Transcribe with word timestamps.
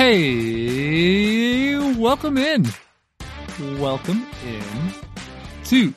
Hey, 0.00 1.76
welcome 1.94 2.38
in. 2.38 2.64
Welcome 3.80 4.24
in 4.46 4.62
to 5.64 5.92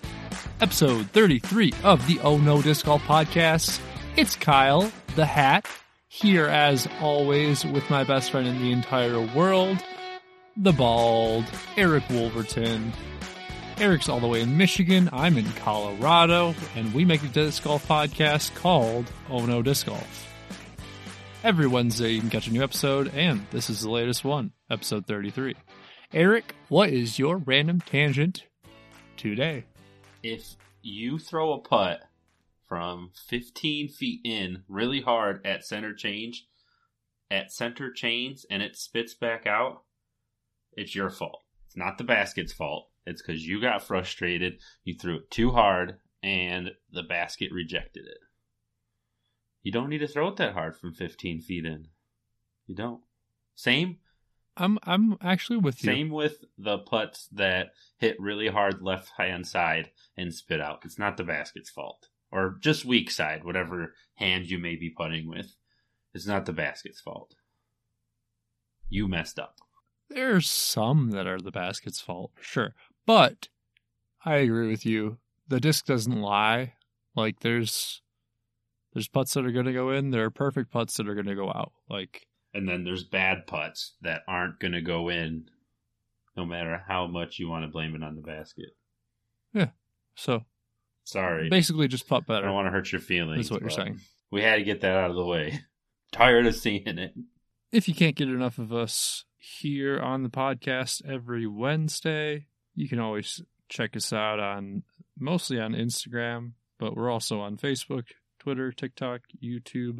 episode 0.60 1.12
33 1.12 1.72
of 1.84 2.08
the 2.08 2.20
Oh 2.22 2.40
No 2.40 2.64
Disc 2.64 2.84
Golf 2.88 3.04
podcast. 3.04 3.80
It's 4.18 4.36
Kyle, 4.36 4.92
the 5.16 5.28
hat, 5.28 5.68
here 6.08 6.48
as 6.48 6.88
always 7.00 7.64
with 7.64 7.88
my 7.92 8.04
best 8.04 8.32
friend 8.32 8.48
in 8.48 8.60
the 8.60 8.72
entire 8.72 9.22
world, 9.36 9.78
the 10.58 10.72
bald, 10.72 11.46
Eric 11.78 12.10
Wolverton. 12.10 12.94
Eric's 13.78 14.10
all 14.10 14.20
the 14.20 14.26
way 14.26 14.42
in 14.42 14.58
Michigan. 14.58 15.12
I'm 15.14 15.38
in 15.38 15.46
Colorado, 15.52 16.56
and 16.76 16.92
we 16.96 17.06
make 17.06 17.22
a 17.22 17.28
disc 17.28 17.66
golf 17.66 17.88
podcast 17.88 18.56
called 18.56 19.12
Oh 19.30 19.46
No 19.46 19.62
Disc 19.62 19.86
Golf. 19.86 20.31
Every 21.44 21.66
Wednesday, 21.68 22.12
you 22.12 22.20
can 22.20 22.30
catch 22.30 22.48
a 22.48 22.54
new 22.54 22.64
episode, 22.64 23.12
and 23.16 23.46
this 23.50 23.70
is 23.70 23.82
the 23.82 23.90
latest 23.90 24.24
one, 24.24 24.52
episode 24.70 25.08
33. 25.08 25.56
Eric, 26.14 26.54
what 26.70 26.90
is 26.90 27.18
your 27.18 27.38
random 27.38 27.82
tangent 27.82 28.44
today? 29.18 29.66
if 30.24 30.56
you 30.84 31.18
throw 31.18 31.54
a 31.54 31.60
putt 31.60 32.02
from 32.68 33.12
15 33.28 33.90
feet 33.90 34.22
in 34.24 34.64
really 34.68 35.02
hard 35.02 35.46
at 35.46 35.66
center 35.66 35.94
change, 35.94 36.48
at 37.30 37.52
center 37.52 37.92
chains, 37.92 38.46
and 38.50 38.62
it 38.62 38.76
spits 38.76 39.14
back 39.14 39.48
out, 39.48 39.84
it's 40.74 40.96
your 40.96 41.10
fault. 41.10 41.44
It's 41.66 41.78
not 41.78 41.98
the 41.98 42.04
basket's 42.04 42.54
fault. 42.54 42.90
It's 43.06 43.22
because 43.22 43.46
you 43.46 43.60
got 43.60 43.84
frustrated, 43.84 44.60
you 44.84 44.96
threw 44.96 45.18
it 45.18 45.32
too 45.32 45.52
hard, 45.52 45.98
and 46.22 46.72
the 46.92 47.04
basket 47.04 47.52
rejected 47.52 48.06
it. 48.06 48.18
You 49.64 49.72
don't 49.72 49.90
need 49.90 50.00
to 50.00 50.08
throw 50.08 50.28
it 50.30 50.38
that 50.38 50.54
hard 50.54 50.76
from 50.76 50.94
15 50.94 51.42
feet 51.42 51.66
in. 51.66 51.88
You 52.68 52.76
don't. 52.76 53.02
Same 53.56 53.98
I'm 54.58 54.78
I'm 54.84 55.18
actually 55.22 55.58
with 55.58 55.84
you. 55.84 55.92
same 55.92 56.10
with 56.10 56.44
the 56.58 56.80
putts 56.80 57.28
that 57.32 57.72
hit 57.98 58.20
really 58.20 58.48
hard 58.48 58.82
left 58.82 59.12
hand 59.18 59.48
side 59.48 59.92
and 60.18 60.34
spit 60.34 60.60
out. 60.60 60.82
It's 60.84 61.00
not 61.00 61.18
the 61.18 61.24
basket's 61.24 61.70
fault. 61.70 62.10
Or 62.32 62.58
just 62.60 62.86
weak 62.86 63.12
side, 63.12 63.44
whatever 63.44 63.94
hand 64.16 64.50
you 64.50 64.58
may 64.58 64.76
be 64.76 64.90
putting 64.90 65.28
with. 65.28 65.56
It's 66.14 66.28
not 66.28 66.46
the 66.46 66.54
basket's 66.54 67.02
fault. 67.02 67.36
You 68.90 69.08
messed 69.08 69.40
up. 69.40 69.60
There's 70.10 70.50
some 70.50 71.12
that 71.12 71.28
are 71.28 71.40
the 71.40 71.52
basket's 71.52 72.02
fault, 72.02 72.32
sure. 72.42 72.74
But 73.06 73.48
I 74.26 74.36
agree 74.36 74.70
with 74.70 74.86
you. 74.86 75.18
The 75.48 75.60
disc 75.60 75.86
doesn't 75.86 76.22
lie. 76.22 76.74
Like 77.16 77.40
there's 77.40 78.02
there's 78.94 79.08
putts 79.08 79.34
that 79.34 79.46
are 79.46 79.52
gonna 79.52 79.74
go 79.74 79.92
in, 79.92 80.12
there 80.12 80.26
are 80.26 80.32
perfect 80.32 80.72
putts 80.72 80.98
that 80.98 81.08
are 81.08 81.16
gonna 81.16 81.36
go 81.36 81.50
out. 81.50 81.72
Like 81.90 82.28
And 82.54 82.68
then 82.68 82.84
there's 82.84 83.04
bad 83.04 83.48
putts 83.48 83.94
that 84.02 84.22
aren't 84.28 84.60
going 84.60 84.74
to 84.74 84.82
go 84.82 85.10
in 85.10 85.46
no 86.36 86.46
matter 86.46 86.84
how 86.88 87.08
much 87.08 87.40
you 87.40 87.50
want 87.50 87.64
to 87.66 87.72
blame 87.72 87.96
it 87.96 88.04
on 88.04 88.16
the 88.16 88.22
basket. 88.22 88.76
Yeah. 89.54 89.70
So 90.16 90.44
Sorry. 91.04 91.50
basically 91.50 91.88
just 91.88 92.08
putt 92.08 92.26
better. 92.26 92.44
I 92.44 92.48
don't 92.48 92.56
want 92.56 92.68
to 92.68 92.72
hurt 92.72 92.92
your 92.92 93.02
feelings. 93.02 93.50
That's 93.50 93.52
what 93.52 93.62
you're 93.62 93.70
saying. 93.70 94.00
We 94.32 94.42
had 94.42 94.58
to 94.58 94.64
get 94.64 94.82
that 94.82 94.98
out 94.98 95.10
of 95.10 95.16
the 95.16 95.26
way. 95.26 95.60
Tired 96.12 96.46
of 96.46 96.56
seeing 96.56 96.88
it. 96.88 97.14
If 97.72 97.88
you 97.88 97.94
can't 97.94 98.16
get 98.16 98.28
enough 98.28 98.58
of 98.58 98.74
us 98.74 99.24
here 99.38 100.00
on 100.00 100.24
the 100.24 100.30
podcast 100.30 101.06
every 101.06 101.48
Wednesday, 101.48 102.48
you 102.76 102.90
can 102.90 103.00
always 103.00 103.42
check 103.70 103.96
us 103.96 104.12
out 104.12 104.40
on 104.40 104.84
mostly 105.18 105.60
on 105.60 105.74
Instagram, 105.74 106.52
but 106.80 106.96
we're 106.96 107.10
also 107.10 107.40
on 107.40 107.58
Facebook, 107.58 108.08
Twitter, 108.42 108.72
TikTok, 108.72 109.22
YouTube, 109.40 110.00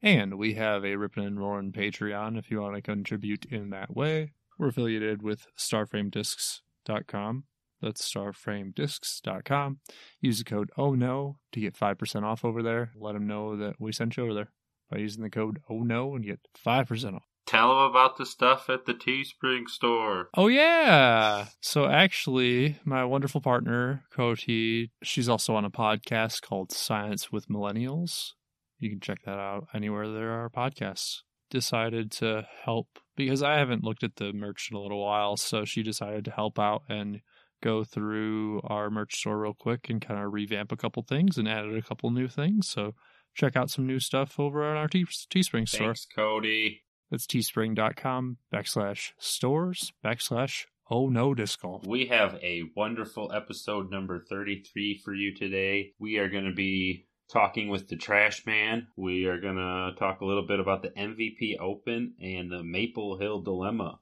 and 0.00 0.38
we 0.38 0.54
have 0.54 0.82
a 0.82 0.96
Rippin' 0.96 1.24
and 1.24 1.38
Roaring 1.38 1.72
Patreon 1.72 2.38
if 2.38 2.50
you 2.50 2.62
want 2.62 2.74
to 2.74 2.80
contribute 2.80 3.44
in 3.44 3.68
that 3.68 3.94
way. 3.94 4.32
We're 4.58 4.68
affiliated 4.68 5.20
with 5.20 5.46
StarFrameDiscs.com. 5.58 7.44
That's 7.82 8.10
StarFrameDiscs.com. 8.10 9.80
Use 10.22 10.38
the 10.38 10.44
code 10.44 10.70
Oh 10.78 10.94
No 10.94 11.36
to 11.52 11.60
get 11.60 11.78
5% 11.78 12.22
off 12.22 12.46
over 12.46 12.62
there. 12.62 12.92
Let 12.98 13.12
them 13.12 13.26
know 13.26 13.58
that 13.58 13.74
we 13.78 13.92
sent 13.92 14.16
you 14.16 14.22
over 14.22 14.32
there 14.32 14.52
by 14.90 14.96
using 14.96 15.22
the 15.22 15.28
code 15.28 15.60
Oh 15.68 15.82
No 15.82 16.14
and 16.14 16.24
get 16.24 16.40
5% 16.64 17.16
off. 17.16 17.25
Tell 17.46 17.68
them 17.68 17.90
about 17.90 18.16
the 18.16 18.26
stuff 18.26 18.68
at 18.68 18.86
the 18.86 18.94
Teespring 18.94 19.68
store. 19.68 20.30
Oh 20.34 20.48
yeah. 20.48 21.46
So 21.60 21.86
actually, 21.86 22.78
my 22.84 23.04
wonderful 23.04 23.40
partner, 23.40 24.04
Cody, 24.10 24.90
she's 25.02 25.28
also 25.28 25.54
on 25.54 25.64
a 25.64 25.70
podcast 25.70 26.42
called 26.42 26.72
Science 26.72 27.30
with 27.30 27.48
Millennials. 27.48 28.32
You 28.78 28.90
can 28.90 29.00
check 29.00 29.18
that 29.24 29.38
out 29.38 29.68
anywhere 29.72 30.08
there 30.08 30.32
are 30.32 30.50
podcasts. 30.50 31.20
Decided 31.48 32.10
to 32.12 32.46
help 32.64 32.88
because 33.16 33.42
I 33.42 33.58
haven't 33.58 33.84
looked 33.84 34.02
at 34.02 34.16
the 34.16 34.32
merch 34.32 34.68
in 34.70 34.76
a 34.76 34.80
little 34.80 35.02
while, 35.02 35.36
so 35.36 35.64
she 35.64 35.84
decided 35.84 36.24
to 36.24 36.32
help 36.32 36.58
out 36.58 36.82
and 36.88 37.20
go 37.62 37.84
through 37.84 38.60
our 38.64 38.90
merch 38.90 39.16
store 39.16 39.38
real 39.38 39.54
quick 39.54 39.88
and 39.88 40.00
kind 40.00 40.22
of 40.22 40.32
revamp 40.32 40.72
a 40.72 40.76
couple 40.76 41.02
things 41.04 41.38
and 41.38 41.48
added 41.48 41.76
a 41.76 41.82
couple 41.82 42.10
new 42.10 42.26
things. 42.28 42.68
So 42.68 42.94
check 43.34 43.56
out 43.56 43.70
some 43.70 43.86
new 43.86 44.00
stuff 44.00 44.40
over 44.40 44.64
on 44.64 44.76
our 44.76 44.88
Te- 44.88 45.04
Teespring 45.04 45.68
store. 45.68 45.88
Thanks, 45.88 46.06
Cody. 46.14 46.82
That's 47.10 47.26
teespring.com 47.26 48.38
backslash 48.52 49.12
stores 49.18 49.92
backslash 50.04 50.64
oh 50.90 51.08
no 51.08 51.34
disc 51.34 51.60
golf. 51.60 51.86
We 51.86 52.06
have 52.06 52.34
a 52.42 52.64
wonderful 52.74 53.32
episode 53.32 53.90
number 53.90 54.24
33 54.28 55.00
for 55.04 55.14
you 55.14 55.34
today. 55.34 55.92
We 55.98 56.18
are 56.18 56.28
going 56.28 56.44
to 56.44 56.54
be 56.54 57.06
talking 57.32 57.68
with 57.68 57.88
the 57.88 57.96
Trash 57.96 58.46
Man. 58.46 58.88
We 58.96 59.26
are 59.26 59.40
going 59.40 59.56
to 59.56 59.98
talk 59.98 60.20
a 60.20 60.24
little 60.24 60.46
bit 60.46 60.60
about 60.60 60.82
the 60.82 60.90
MVP 60.90 61.58
Open 61.60 62.14
and 62.20 62.50
the 62.50 62.62
Maple 62.62 63.18
Hill 63.18 63.40
Dilemma. 63.40 64.00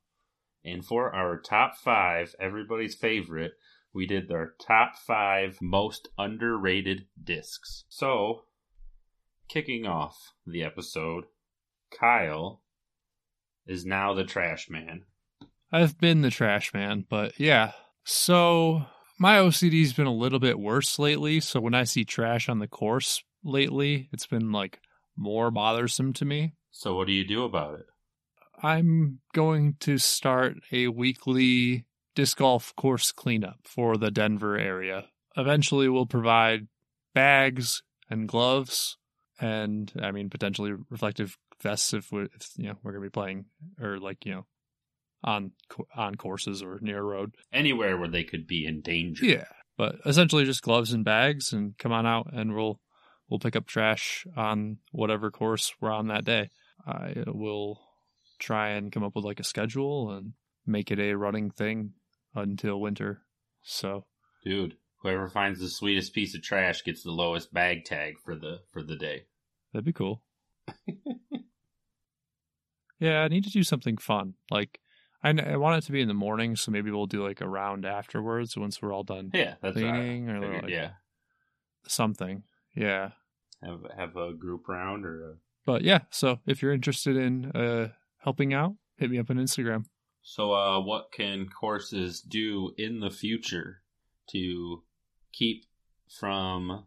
And 0.65 0.84
for 0.84 1.15
our 1.15 1.38
top 1.38 1.76
five, 1.76 2.34
everybody's 2.41 2.94
favorite, 2.94 3.53
we 3.92 4.06
did 4.06 4.31
our 4.32 4.54
top 4.60 4.97
five 4.97 5.59
most 5.60 6.09
underrated 6.19 7.06
discs. 7.22 7.84
So, 7.88 8.44
kicking 9.48 9.86
off 9.86 10.32
the 10.47 10.62
episode, 10.62 11.25
Kyle 11.91 12.62
is 13.67 13.85
now 13.85 14.15
the 14.15 14.25
Trash 14.25 14.69
Man. 14.69 15.03
I've 15.73 15.99
been 15.99 16.21
the 16.21 16.31
trash 16.31 16.73
man, 16.73 17.05
but 17.09 17.41
yeah. 17.41 17.73
So 18.05 18.87
my 19.19 19.39
OCD's 19.39 19.93
been 19.93 20.07
a 20.07 20.15
little 20.15 20.39
bit 20.39 20.61
worse 20.61 21.01
lately. 21.01 21.41
So 21.41 21.61
when 21.61 21.75
I 21.75 21.83
see 21.83 22.05
trash 22.05 22.49
on 22.49 22.61
the 22.61 22.69
course 22.69 23.25
lately, 23.43 24.09
it's 24.13 24.27
been 24.27 24.53
like 24.53 24.79
more 25.17 25.51
bothersome 25.51 26.13
to 26.15 26.25
me. 26.25 26.53
So, 26.71 26.95
what 26.95 27.07
do 27.07 27.13
you 27.13 27.27
do 27.27 27.45
about 27.45 27.81
it? 27.81 27.87
I'm 28.63 29.21
going 29.33 29.75
to 29.81 29.99
start 29.99 30.57
a 30.73 30.89
weekly 30.89 31.87
disc 32.15 32.39
golf 32.39 32.75
course 32.77 33.13
cleanup 33.13 33.59
for 33.65 33.97
the 33.97 34.11
Denver 34.11 34.57
area. 34.57 35.07
Eventually, 35.37 35.89
we'll 35.89 36.07
provide 36.07 36.69
bags 37.15 37.83
and 38.09 38.29
gloves, 38.29 38.97
and 39.41 39.93
I 40.01 40.10
mean 40.10 40.31
potentially 40.31 40.72
reflective 40.89 41.37
vests 41.62 41.92
if 41.95 42.12
we, 42.12 42.22
if 42.22 42.51
you 42.56 42.68
know 42.68 42.74
we're 42.83 42.92
gonna 42.92 43.04
be 43.04 43.10
playing 43.10 43.47
or 43.80 43.98
like 43.98 44.24
you 44.24 44.33
know 44.33 44.47
on 45.22 45.53
on 45.97 46.15
courses 46.15 46.62
or 46.62 46.78
near 46.80 47.03
road. 47.03 47.34
Anywhere 47.53 47.97
where 47.97 48.09
they 48.09 48.24
could 48.24 48.47
be 48.47 48.66
in 48.66 48.83
danger. 48.83 49.24
Yeah, 49.24 49.47
but 49.77 49.97
essentially 50.04 50.45
just 50.45 50.62
gloves 50.62 50.92
and 50.92 51.04
bags, 51.04 51.53
and 51.53 51.77
come 51.78 51.92
on 51.92 52.06
out, 52.06 52.33
and 52.33 52.54
we'll 52.54 52.80
we'll 53.28 53.41
pick 53.41 53.56
up 53.56 53.66
trash 53.66 54.27
on 54.36 54.78
whatever 54.92 55.30
course 55.30 55.72
we're 55.80 55.91
on 55.91 56.09
that 56.09 56.24
day. 56.24 56.51
I 56.86 57.24
will 57.27 57.80
try 58.39 58.71
and 58.71 58.92
come 58.92 59.03
up 59.03 59.15
with 59.16 59.24
like 59.24 59.41
a 59.41 59.45
schedule 59.45 60.10
and 60.10 60.34
make 60.66 60.91
it 60.91 60.98
a 60.98 61.15
running 61.15 61.50
thing 61.50 61.92
until 62.34 62.80
winter. 62.80 63.22
So 63.62 64.04
Dude, 64.45 64.77
whoever 65.03 65.28
finds 65.28 65.60
the 65.60 65.68
sweetest 65.68 66.12
piece 66.12 66.34
of 66.34 66.42
trash 66.42 66.84
gets 66.84 67.03
the 67.03 67.10
lowest 67.10 67.53
bag 67.53 67.84
tag 67.84 68.15
for 68.22 68.34
the 68.34 68.59
for 68.72 68.83
the 68.83 68.97
day. 68.97 69.22
that'd 69.72 69.84
be 69.84 69.92
cool. 69.92 70.22
yeah, 72.99 73.23
I 73.23 73.29
need 73.29 73.45
to 73.45 73.51
do 73.51 73.63
something 73.63 73.97
fun. 73.97 74.35
Like 74.51 74.81
I, 75.23 75.31
I 75.31 75.57
want 75.57 75.79
it 75.79 75.87
to 75.87 75.93
be 75.93 76.01
in 76.01 76.09
the 76.09 76.15
morning, 76.15 76.57
so 76.57 76.71
maybe 76.71 76.91
we'll 76.91 77.07
do 77.07 77.27
like 77.27 77.41
a 77.41 77.49
round 77.49 77.87
afterwards 77.87 78.57
once 78.57 78.81
we're 78.81 78.93
all 78.93 79.05
done 79.05 79.31
Yeah, 79.33 79.55
that's 79.63 79.77
I 79.77 79.81
cleaning 79.81 80.29
or 80.29 80.41
figured, 80.41 80.63
like 80.65 80.73
yeah. 80.73 80.91
something. 81.87 82.43
Yeah. 82.77 83.11
have 83.63 83.81
have 83.97 84.17
a 84.17 84.33
group 84.33 84.69
round 84.69 85.07
or 85.07 85.31
a... 85.31 85.35
But 85.65 85.83
yeah, 85.83 86.01
so 86.11 86.41
if 86.47 86.61
you're 86.61 86.73
interested 86.73 87.17
in 87.17 87.51
uh, 87.53 87.89
helping 88.19 88.53
out, 88.53 88.75
hit 88.97 89.11
me 89.11 89.19
up 89.19 89.31
on 89.31 89.37
Instagram. 89.37 89.85
So, 90.23 90.55
uh, 90.55 90.81
what 90.81 91.13
can 91.13 91.49
courses 91.49 92.21
do 92.21 92.73
in 92.79 93.01
the 93.01 93.11
future 93.11 93.83
to 94.31 94.83
keep 95.33 95.65
from 96.19 96.87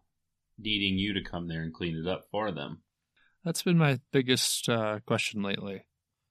needing 0.57 0.97
you 0.97 1.13
to 1.13 1.23
come 1.23 1.47
there 1.47 1.61
and 1.61 1.73
clean 1.73 1.95
it 1.97 2.07
up 2.07 2.25
for 2.31 2.51
them? 2.51 2.81
That's 3.43 3.63
been 3.63 3.77
my 3.77 3.99
biggest 4.11 4.67
uh, 4.67 4.99
question 5.05 5.41
lately. 5.41 5.85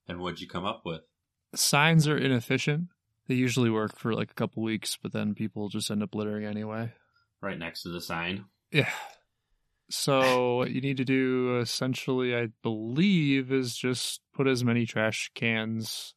And 0.07 0.19
what'd 0.19 0.41
you 0.41 0.47
come 0.47 0.65
up 0.65 0.83
with? 0.85 1.01
Signs 1.55 2.07
are 2.07 2.17
inefficient. 2.17 2.89
They 3.27 3.35
usually 3.35 3.69
work 3.69 3.97
for 3.97 4.13
like 4.13 4.31
a 4.31 4.35
couple 4.35 4.63
weeks, 4.63 4.97
but 5.01 5.11
then 5.11 5.35
people 5.35 5.69
just 5.69 5.91
end 5.91 6.01
up 6.01 6.15
littering 6.15 6.45
anyway. 6.45 6.93
Right 7.41 7.59
next 7.59 7.83
to 7.83 7.89
the 7.89 8.01
sign. 8.01 8.45
Yeah. 8.71 8.89
So 9.89 10.55
what 10.57 10.71
you 10.71 10.81
need 10.81 10.97
to 10.97 11.05
do 11.05 11.59
essentially, 11.59 12.35
I 12.35 12.49
believe, 12.63 13.51
is 13.51 13.75
just 13.75 14.21
put 14.33 14.47
as 14.47 14.63
many 14.63 14.85
trash 14.85 15.31
cans 15.35 16.13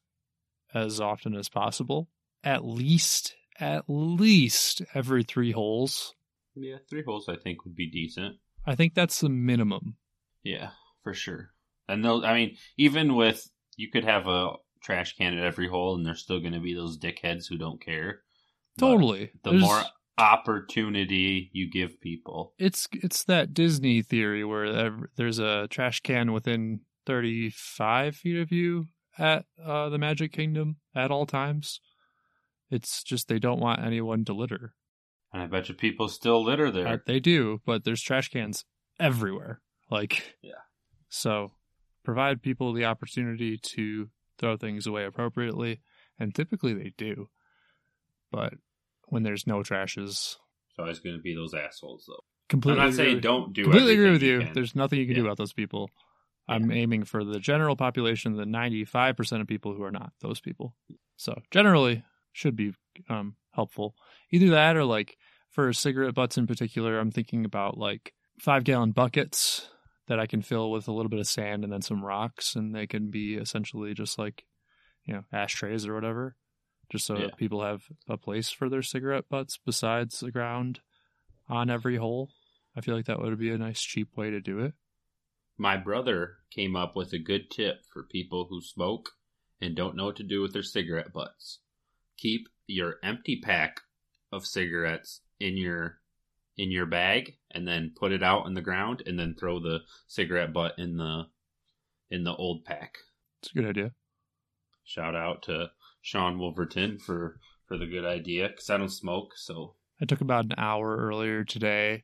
as 0.73 1.01
often 1.01 1.35
as 1.35 1.49
possible. 1.49 2.09
At 2.43 2.65
least, 2.65 3.35
at 3.59 3.85
least 3.87 4.81
every 4.93 5.23
three 5.23 5.51
holes. 5.51 6.15
Yeah, 6.55 6.77
three 6.89 7.03
holes 7.03 7.29
I 7.29 7.35
think 7.35 7.65
would 7.65 7.75
be 7.75 7.89
decent. 7.89 8.37
I 8.65 8.75
think 8.75 8.93
that's 8.93 9.19
the 9.19 9.29
minimum. 9.29 9.97
Yeah, 10.43 10.71
for 11.03 11.13
sure. 11.13 11.51
And 11.87 12.03
those, 12.05 12.23
I 12.23 12.33
mean, 12.33 12.57
even 12.77 13.15
with 13.15 13.49
you 13.81 13.89
could 13.91 14.03
have 14.05 14.27
a 14.27 14.53
trash 14.83 15.15
can 15.17 15.37
at 15.37 15.43
every 15.43 15.67
hole, 15.67 15.95
and 15.95 16.05
there's 16.05 16.21
still 16.21 16.39
going 16.39 16.53
to 16.53 16.59
be 16.59 16.73
those 16.73 16.97
dickheads 16.97 17.47
who 17.49 17.57
don't 17.57 17.81
care. 17.83 18.21
But 18.77 18.87
Totally. 18.87 19.31
The 19.43 19.51
There's- 19.51 19.63
more 19.63 19.81
opportunity 20.17 21.49
you 21.53 21.69
give 21.69 21.99
people, 22.01 22.53
it's 22.57 22.87
it's 22.93 23.23
that 23.25 23.53
Disney 23.53 24.01
theory 24.01 24.43
where 24.43 24.91
there's 25.15 25.39
a 25.39 25.67
trash 25.69 25.99
can 26.01 26.31
within 26.31 26.81
35 27.05 28.15
feet 28.15 28.37
of 28.37 28.51
you 28.51 28.87
at 29.17 29.45
uh, 29.63 29.89
the 29.89 29.97
Magic 29.97 30.31
Kingdom 30.33 30.77
at 30.95 31.11
all 31.11 31.25
times. 31.25 31.79
It's 32.69 33.03
just 33.03 33.27
they 33.27 33.39
don't 33.39 33.59
want 33.59 33.83
anyone 33.83 34.23
to 34.25 34.33
litter. 34.33 34.73
and 35.33 35.41
I 35.41 35.47
bet 35.47 35.69
you 35.69 35.75
people 35.75 36.07
still 36.09 36.43
litter 36.43 36.67
Uh, 36.67 36.71
there. 36.71 37.03
they 37.05 37.19
do, 37.19 37.61
but 37.65 37.83
there's 37.83 38.01
trash 38.01 38.29
cans 38.29 38.65
everywhere. 38.99 39.61
Like, 39.89 40.35
Yeah. 40.41 40.51
So, 41.09 41.51
provide 42.03 42.41
people 42.41 42.73
the 42.73 42.85
opportunity 42.85 43.57
to 43.57 44.09
throw 44.37 44.57
things 44.57 44.87
away 44.87 45.05
appropriately, 45.05 45.81
and 46.19 46.33
typically 46.33 46.73
they 46.73 46.93
do. 46.97 47.29
But 48.31 48.53
when 49.09 49.23
there's 49.23 49.45
no 49.47 49.57
trashes, 49.59 50.09
It's 50.69 50.79
always 50.79 50.99
going 50.99 51.15
to 51.15 51.21
be 51.21 51.35
those 51.35 51.53
assholes, 51.53 52.05
though. 52.07 52.23
completely 52.49 52.81
I'm 52.81 52.87
not 52.87 52.95
saying 52.95 53.19
don't 53.19 53.53
do. 53.53 53.63
completely 53.63 53.93
agree 53.93 54.11
with 54.11 54.23
everything 54.23 54.47
you. 54.47 54.53
There's 54.53 54.75
nothing 54.75 54.99
you 54.99 55.05
can 55.05 55.15
do 55.15 55.25
about 55.25 55.37
those 55.37 55.53
people. 55.53 55.89
I'm 56.47 56.71
aiming 56.71 57.03
for 57.05 57.23
the 57.23 57.39
general 57.39 57.75
population, 57.75 58.35
the 58.35 58.43
95% 58.43 59.41
of 59.41 59.47
people 59.47 59.73
who 59.73 59.83
are 59.83 59.91
not 59.91 60.11
those 60.21 60.41
people. 60.41 60.75
So 61.15 61.33
generally 61.51 62.03
should 62.33 62.55
be 62.55 62.73
um, 63.09 63.35
helpful. 63.53 63.95
Either 64.31 64.49
that 64.49 64.75
or 64.75 64.83
like 64.83 65.17
for 65.49 65.71
cigarette 65.71 66.13
butts 66.15 66.37
in 66.37 66.47
particular, 66.47 66.99
I'm 66.99 67.11
thinking 67.11 67.45
about 67.45 67.77
like 67.77 68.13
five 68.39 68.63
gallon 68.63 68.91
buckets 68.91 69.69
that 70.11 70.19
I 70.19 70.27
can 70.27 70.41
fill 70.41 70.71
with 70.71 70.89
a 70.89 70.91
little 70.91 71.09
bit 71.09 71.21
of 71.21 71.27
sand 71.27 71.63
and 71.63 71.71
then 71.71 71.81
some 71.81 72.03
rocks, 72.03 72.53
and 72.57 72.75
they 72.75 72.85
can 72.85 73.09
be 73.09 73.35
essentially 73.35 73.93
just 73.93 74.19
like 74.19 74.43
you 75.05 75.13
know 75.13 75.23
ashtrays 75.31 75.87
or 75.87 75.95
whatever, 75.95 76.35
just 76.91 77.05
so 77.05 77.15
Yeah. 77.15 77.27
that 77.27 77.37
people 77.37 77.63
have 77.63 77.83
a 78.09 78.17
place 78.17 78.49
for 78.49 78.67
their 78.67 78.81
cigarette 78.81 79.29
butts 79.29 79.57
besides 79.65 80.19
the 80.19 80.29
ground 80.31 80.81
on 81.47 81.69
every 81.69 81.95
hole. 81.95 82.29
I 82.75 82.81
feel 82.81 82.93
like 82.95 83.05
that 83.05 83.21
would 83.21 83.39
be 83.39 83.51
a 83.51 83.57
nice 83.57 83.81
cheap 83.81 84.17
way 84.17 84.29
to 84.31 84.41
do 84.41 84.59
it. 84.59 84.73
My 85.57 85.77
brother 85.77 86.39
came 86.49 86.75
up 86.75 86.93
with 86.95 87.13
a 87.13 87.19
good 87.19 87.49
tip 87.49 87.85
for 87.93 88.03
people 88.03 88.47
who 88.49 88.61
smoke 88.61 89.11
and 89.61 89.75
don't 89.77 89.95
know 89.95 90.05
what 90.07 90.17
to 90.17 90.23
do 90.23 90.41
with 90.41 90.51
their 90.51 90.61
cigarette 90.63 91.13
butts. 91.13 91.59
Keep 92.17 92.47
your 92.67 92.95
empty 93.01 93.39
pack 93.41 93.79
of 94.31 94.45
cigarettes 94.45 95.21
in 95.39 95.55
your 95.55 96.00
in 96.57 96.71
your 96.71 96.85
bag 96.85 97.37
and 97.51 97.67
then 97.67 97.93
put 97.95 98.11
it 98.11 98.23
out 98.23 98.45
on 98.45 98.53
the 98.53 98.61
ground 98.61 99.03
and 99.05 99.17
then 99.17 99.35
throw 99.39 99.59
the 99.59 99.79
cigarette 100.07 100.53
butt 100.53 100.73
in 100.77 100.97
the 100.97 101.23
in 102.09 102.23
the 102.23 102.35
old 102.35 102.65
pack. 102.65 102.97
It's 103.41 103.51
a 103.51 103.55
good 103.55 103.69
idea. 103.69 103.91
Shout 104.83 105.15
out 105.15 105.43
to 105.43 105.71
Sean 106.01 106.37
Wolverton 106.37 106.99
for 106.99 107.39
for 107.65 107.77
the 107.77 107.85
good 107.85 108.05
idea 108.05 108.49
cuz 108.49 108.69
I 108.69 108.77
don't 108.77 108.89
smoke, 108.89 109.33
so 109.37 109.75
I 110.01 110.05
took 110.05 110.21
about 110.21 110.45
an 110.45 110.55
hour 110.57 110.97
earlier 110.97 111.43
today 111.43 112.03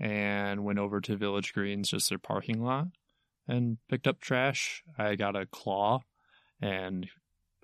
and 0.00 0.64
went 0.64 0.78
over 0.78 1.00
to 1.00 1.16
Village 1.16 1.52
Greens, 1.52 1.90
just 1.90 2.08
their 2.08 2.18
parking 2.18 2.62
lot, 2.62 2.88
and 3.46 3.78
picked 3.88 4.06
up 4.06 4.20
trash. 4.20 4.82
I 4.96 5.16
got 5.16 5.36
a 5.36 5.46
claw 5.46 6.00
and 6.60 7.08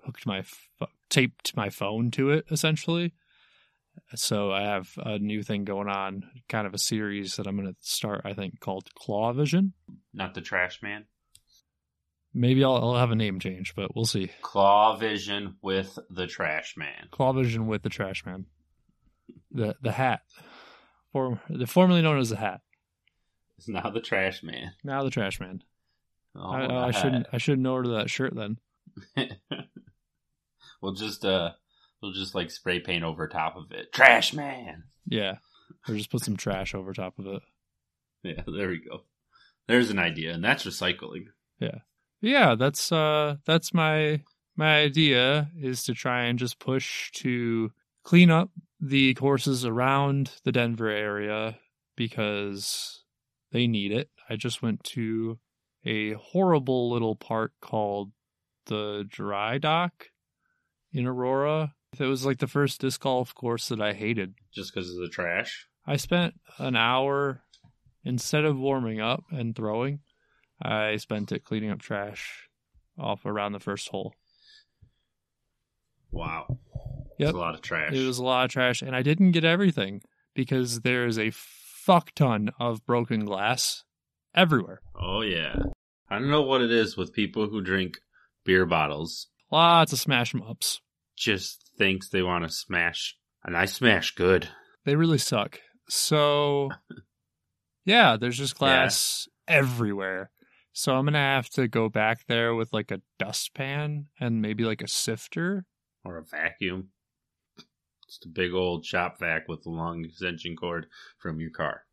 hooked 0.05 0.25
my 0.25 0.41
ph- 0.41 0.89
taped 1.09 1.55
my 1.55 1.69
phone 1.69 2.11
to 2.11 2.29
it 2.29 2.45
essentially. 2.51 3.13
So 4.15 4.51
I 4.51 4.61
have 4.61 4.89
a 4.97 5.19
new 5.19 5.43
thing 5.43 5.63
going 5.65 5.87
on, 5.89 6.23
kind 6.47 6.67
of 6.67 6.73
a 6.73 6.77
series 6.77 7.35
that 7.35 7.47
I'm 7.47 7.55
going 7.55 7.67
to 7.69 7.75
start. 7.81 8.21
I 8.25 8.33
think 8.33 8.59
called 8.59 8.87
Claw 8.95 9.33
Vision. 9.33 9.73
not 10.13 10.33
the 10.33 10.41
trash 10.41 10.81
man. 10.81 11.05
Maybe 12.33 12.63
I'll, 12.65 12.75
I'll 12.75 12.95
have 12.97 13.11
a 13.11 13.15
name 13.15 13.39
change, 13.39 13.73
but 13.75 13.95
we'll 13.95 14.03
see. 14.05 14.29
Claw 14.41 14.97
vision 14.97 15.55
with 15.61 15.97
the 16.09 16.27
trash 16.27 16.75
man. 16.75 17.07
Claw 17.09 17.31
Vision 17.31 17.65
with 17.65 17.81
the 17.81 17.89
Trash 17.89 18.25
Man, 18.25 18.45
the 19.51 19.75
the 19.81 19.93
hat, 19.93 20.19
for 21.13 21.39
the 21.49 21.65
formerly 21.65 22.01
known 22.01 22.19
as 22.19 22.31
the 22.31 22.35
hat. 22.35 22.59
It's 23.57 23.69
now 23.69 23.89
the 23.89 24.01
trash 24.01 24.43
man. 24.43 24.73
Now 24.83 25.03
the 25.03 25.09
Trash 25.09 25.39
Man. 25.39 25.63
Oh, 26.35 26.51
I, 26.51 26.87
I 26.87 26.91
shouldn't. 26.91 27.27
I 27.31 27.37
shouldn't 27.37 27.65
order 27.67 27.87
that 27.99 28.09
shirt 28.09 28.35
then. 28.35 28.57
we'll 30.81 30.91
just 30.93 31.23
uh 31.23 31.51
we'll 32.05 32.13
just 32.13 32.35
like 32.35 32.51
spray 32.51 32.79
paint 32.79 33.03
over 33.03 33.27
top 33.27 33.55
of 33.55 33.71
it. 33.71 33.91
Trash 33.91 34.33
man. 34.33 34.83
Yeah, 35.07 35.37
or 35.87 35.95
just 35.95 36.11
put 36.11 36.23
some 36.23 36.37
trash 36.37 36.75
over 36.75 36.93
top 36.93 37.17
of 37.19 37.25
it. 37.27 37.41
Yeah, 38.23 38.43
there 38.47 38.69
we 38.69 38.79
go. 38.79 39.03
There's 39.67 39.89
an 39.89 39.99
idea, 39.99 40.33
and 40.33 40.43
that's 40.43 40.65
recycling. 40.65 41.25
Yeah. 41.59 41.79
Yeah, 42.21 42.55
that's 42.55 42.91
uh, 42.91 43.35
that's 43.45 43.73
my 43.73 44.21
my 44.55 44.77
idea 44.77 45.51
is 45.59 45.83
to 45.83 45.93
try 45.93 46.23
and 46.23 46.39
just 46.39 46.59
push 46.59 47.11
to 47.13 47.71
clean 48.03 48.31
up 48.31 48.49
the 48.79 49.13
courses 49.15 49.65
around 49.65 50.31
the 50.43 50.51
Denver 50.51 50.89
area 50.89 51.57
because 51.95 53.03
they 53.51 53.67
need 53.67 53.91
it. 53.91 54.09
I 54.29 54.37
just 54.37 54.61
went 54.61 54.83
to 54.85 55.39
a 55.85 56.13
horrible 56.13 56.89
little 56.89 57.15
park 57.15 57.53
called 57.61 58.11
the 58.65 59.05
Dry 59.07 59.57
Dock 59.59 60.07
in 60.91 61.05
Aurora. 61.05 61.74
It 62.01 62.07
was 62.07 62.25
like 62.25 62.39
the 62.39 62.47
first 62.47 62.81
disc 62.81 63.01
golf 63.01 63.33
course 63.33 63.69
that 63.69 63.81
I 63.81 63.93
hated. 63.93 64.35
Just 64.53 64.73
because 64.73 64.89
of 64.89 64.97
the 64.97 65.09
trash. 65.09 65.67
I 65.85 65.97
spent 65.97 66.35
an 66.57 66.75
hour 66.75 67.43
instead 68.03 68.45
of 68.45 68.57
warming 68.57 69.01
up 69.01 69.23
and 69.31 69.55
throwing, 69.55 69.99
I 70.61 70.97
spent 70.97 71.31
it 71.31 71.43
cleaning 71.43 71.71
up 71.71 71.79
trash 71.79 72.49
off 72.97 73.25
around 73.25 73.51
the 73.51 73.59
first 73.59 73.89
hole. 73.89 74.13
Wow. 76.11 76.59
Yep. 77.19 77.29
It's 77.29 77.35
a 77.35 77.39
lot 77.39 77.55
of 77.55 77.61
trash. 77.61 77.93
It 77.93 78.05
was 78.05 78.19
a 78.19 78.23
lot 78.23 78.45
of 78.45 78.51
trash, 78.51 78.81
and 78.81 78.95
I 78.95 79.01
didn't 79.01 79.31
get 79.31 79.43
everything 79.43 80.01
because 80.33 80.81
there 80.81 81.05
is 81.05 81.19
a 81.19 81.31
fuck 81.31 82.13
ton 82.15 82.51
of 82.59 82.85
broken 82.85 83.25
glass 83.25 83.83
everywhere. 84.33 84.81
Oh 84.99 85.21
yeah. 85.21 85.55
I 86.09 86.19
don't 86.19 86.29
know 86.29 86.41
what 86.41 86.61
it 86.61 86.71
is 86.71 86.95
with 86.95 87.13
people 87.13 87.47
who 87.49 87.61
drink 87.61 87.99
beer 88.43 88.65
bottles. 88.65 89.27
Lots 89.51 89.93
of 89.93 89.99
smash 89.99 90.33
'em 90.33 90.41
ups. 90.41 90.81
Just 91.15 91.71
thinks 91.77 92.09
they 92.09 92.21
want 92.21 92.43
to 92.43 92.49
smash, 92.49 93.15
and 93.43 93.55
I 93.55 93.65
smash 93.65 94.15
good. 94.15 94.49
They 94.85 94.95
really 94.95 95.17
suck. 95.17 95.59
So, 95.89 96.69
yeah, 97.85 98.17
there's 98.17 98.37
just 98.37 98.57
glass 98.57 99.27
everywhere. 99.47 100.31
So 100.73 100.93
I'm 100.93 101.05
gonna 101.05 101.19
have 101.19 101.49
to 101.51 101.67
go 101.69 101.87
back 101.87 102.25
there 102.27 102.53
with 102.53 102.73
like 102.73 102.91
a 102.91 103.01
dustpan 103.17 104.07
and 104.19 104.41
maybe 104.41 104.65
like 104.65 104.81
a 104.81 104.89
sifter 104.89 105.65
Or 106.03 106.17
a 106.17 106.23
vacuum. 106.23 106.89
Just 108.07 108.25
a 108.25 108.29
big 108.29 108.53
old 108.53 108.85
shop 108.85 109.19
vac 109.19 109.47
with 109.47 109.65
a 109.65 109.69
long 109.69 110.03
extension 110.03 110.55
cord 110.55 110.87
from 111.17 111.39
your 111.39 111.49
car. 111.49 111.83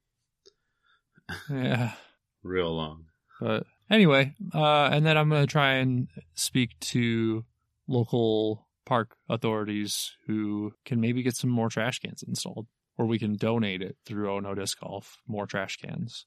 Yeah. 1.49 1.93
Real 2.43 2.75
long. 2.77 3.05
But 3.41 3.67
anyway, 3.89 4.35
uh, 4.55 4.85
and 4.93 5.07
then 5.07 5.17
I'm 5.17 5.29
going 5.29 5.47
to 5.47 5.51
try 5.51 5.75
and 5.75 6.09
speak 6.35 6.79
to 6.81 7.45
local 7.89 8.69
park 8.85 9.17
authorities 9.29 10.13
who 10.27 10.73
can 10.85 11.01
maybe 11.01 11.23
get 11.23 11.37
some 11.37 11.51
more 11.51 11.69
trash 11.69 11.99
cans 12.01 12.23
installed, 12.27 12.67
or 12.99 13.07
we 13.07 13.19
can 13.19 13.37
donate 13.37 13.83
it 13.83 13.97
through 14.07 14.31
Oh 14.33 14.41
No 14.41 14.55
Disc 14.55 14.79
Golf, 14.81 15.17
more 15.27 15.47
trash 15.47 15.77
cans, 15.77 16.27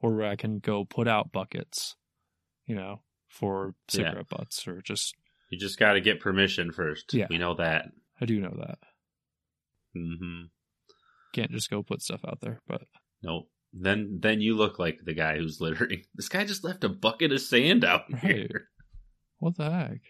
or 0.00 0.22
I 0.24 0.36
can 0.36 0.58
go 0.58 0.84
put 0.84 1.08
out 1.08 1.32
buckets, 1.32 1.96
you 2.66 2.74
know, 2.74 3.02
for 3.28 3.74
Yeah. 3.92 3.96
cigarette 4.08 4.28
butts, 4.28 4.66
or 4.68 4.80
just, 4.82 5.14
You 5.50 5.58
just 5.58 5.78
got 5.78 5.92
to 5.94 6.00
get 6.00 6.20
permission 6.20 6.72
first. 6.72 7.12
Yeah. 7.14 7.26
We 7.30 7.38
know 7.38 7.54
that. 7.54 7.86
I 8.20 8.26
do 8.26 8.40
know 8.40 8.54
that. 8.58 8.78
Mm-hmm. 9.96 10.44
Can't 11.32 11.50
just 11.50 11.70
go 11.70 11.82
put 11.82 12.02
stuff 12.02 12.24
out 12.26 12.40
there, 12.40 12.60
but 12.66 12.82
Nope. 13.22 13.48
Then 13.72 14.18
then 14.20 14.40
you 14.40 14.54
look 14.56 14.78
like 14.78 15.00
the 15.04 15.14
guy 15.14 15.36
who's 15.36 15.60
littering. 15.60 16.04
This 16.14 16.28
guy 16.28 16.44
just 16.44 16.62
left 16.64 16.84
a 16.84 16.88
bucket 16.88 17.32
of 17.32 17.40
sand 17.40 17.84
out 17.84 18.02
Right. 18.12 18.22
here. 18.22 18.68
What 19.38 19.56
the 19.56 19.70
heck? 19.70 20.00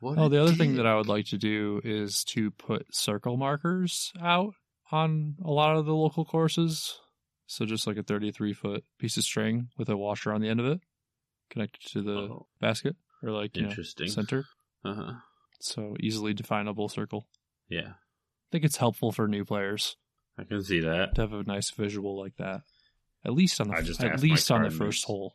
What 0.00 0.18
Oh, 0.18 0.28
the 0.28 0.40
other 0.42 0.52
thing 0.52 0.76
that 0.76 0.86
I 0.86 0.94
would 0.96 1.08
like 1.08 1.26
to 1.26 1.38
do 1.38 1.80
is 1.84 2.22
to 2.24 2.50
put 2.50 2.94
circle 2.94 3.36
markers 3.36 4.12
out 4.20 4.54
on 4.92 5.36
a 5.44 5.50
lot 5.50 5.76
of 5.76 5.86
the 5.86 5.94
local 5.94 6.24
courses. 6.24 6.98
So 7.46 7.64
just 7.64 7.86
like 7.86 7.96
a 7.96 8.02
33 8.02 8.52
foot 8.52 8.84
piece 8.98 9.16
of 9.16 9.24
string 9.24 9.68
with 9.78 9.88
a 9.88 9.96
washer 9.96 10.32
on 10.32 10.40
the 10.40 10.48
end 10.48 10.60
of 10.60 10.66
it 10.66 10.80
connected 11.50 11.80
to 11.92 12.02
the 12.02 12.12
Oh, 12.12 12.46
basket 12.60 12.96
or 13.22 13.30
like 13.30 13.56
you 13.56 13.62
know, 13.62 13.68
interesting. 13.68 14.08
center. 14.08 14.44
Uh-huh. 14.84 15.14
So 15.60 15.96
easily 16.00 16.34
definable 16.34 16.88
circle. 16.88 17.26
Yeah, 17.68 17.88
I 17.88 18.48
think 18.52 18.64
it's 18.64 18.76
helpful 18.76 19.12
for 19.12 19.26
new 19.28 19.44
players 19.44 19.96
I 20.38 20.44
can 20.44 20.62
see 20.62 20.80
that. 20.80 21.14
to 21.14 21.20
have 21.22 21.32
a 21.32 21.42
nice 21.44 21.70
visual 21.70 22.18
like 22.18 22.36
that. 22.36 22.62
At 23.24 23.32
least 23.32 23.60
on 23.60 23.68
the 23.68 23.74
I 23.76 23.82
just 23.82 24.02
at 24.02 24.20
least 24.20 24.50
on 24.50 24.62
the 24.64 24.70
first 24.70 25.04
hole. 25.04 25.32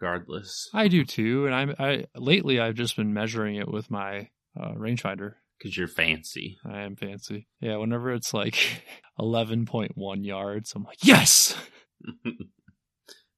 Regardless, 0.00 0.68
I 0.74 0.88
do 0.88 1.04
too, 1.04 1.46
and 1.46 1.54
I'm 1.54 1.74
I 1.78 2.06
lately 2.16 2.60
I've 2.60 2.74
just 2.74 2.96
been 2.96 3.12
measuring 3.12 3.56
it 3.56 3.68
with 3.70 3.90
my 3.90 4.28
uh, 4.58 4.72
rangefinder. 4.72 5.34
because 5.58 5.76
you're 5.76 5.88
fancy. 5.88 6.58
I 6.64 6.80
am 6.80 6.96
fancy. 6.96 7.46
Yeah, 7.60 7.76
whenever 7.76 8.12
it's 8.12 8.34
like 8.34 8.82
11.1 9.20 10.24
yards, 10.24 10.72
I'm 10.74 10.84
like, 10.84 11.04
yes! 11.04 11.56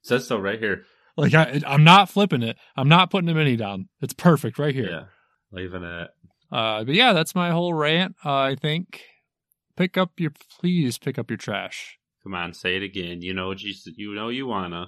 Says 0.03 0.27
so 0.29 0.39
right 0.39 0.59
here. 0.59 0.85
Like, 1.17 1.35
I, 1.35 1.61
I'm 1.67 1.85
not 1.85 2.09
flipping 2.09 2.43
it. 2.43 2.57
I'm 2.77 2.89
not 2.89 3.11
putting 3.11 3.29
a 3.29 3.35
mini 3.35 3.57
down. 3.57 3.89
It's 4.01 4.15
perfect 4.15 4.59
right 4.59 4.75
here. 4.75 4.91
Yeah, 4.91 5.05
leaving 5.53 5.85
it. 5.85 6.11
Uh, 6.51 6.85
but 6.85 6.95
yeah, 6.95 7.13
that's 7.13 7.35
my 7.35 7.51
whole 7.51 7.73
rant. 7.75 8.17
Uh, 8.25 8.33
I 8.39 8.57
think 8.57 9.03
pick 9.77 9.97
up 9.97 10.13
your, 10.19 10.33
please 10.61 10.99
pick 10.99 11.19
up 11.19 11.31
your 11.31 11.37
trash. 11.37 11.99
Come 12.25 12.35
on, 12.35 12.53
say 12.55 12.77
it 12.77 12.83
again. 12.83 13.21
You 13.23 13.35
know 13.35 13.49
what 13.49 13.61
you 13.63 13.75
you 13.97 14.15
know 14.15 14.29
you 14.31 14.47
wanna 14.47 14.87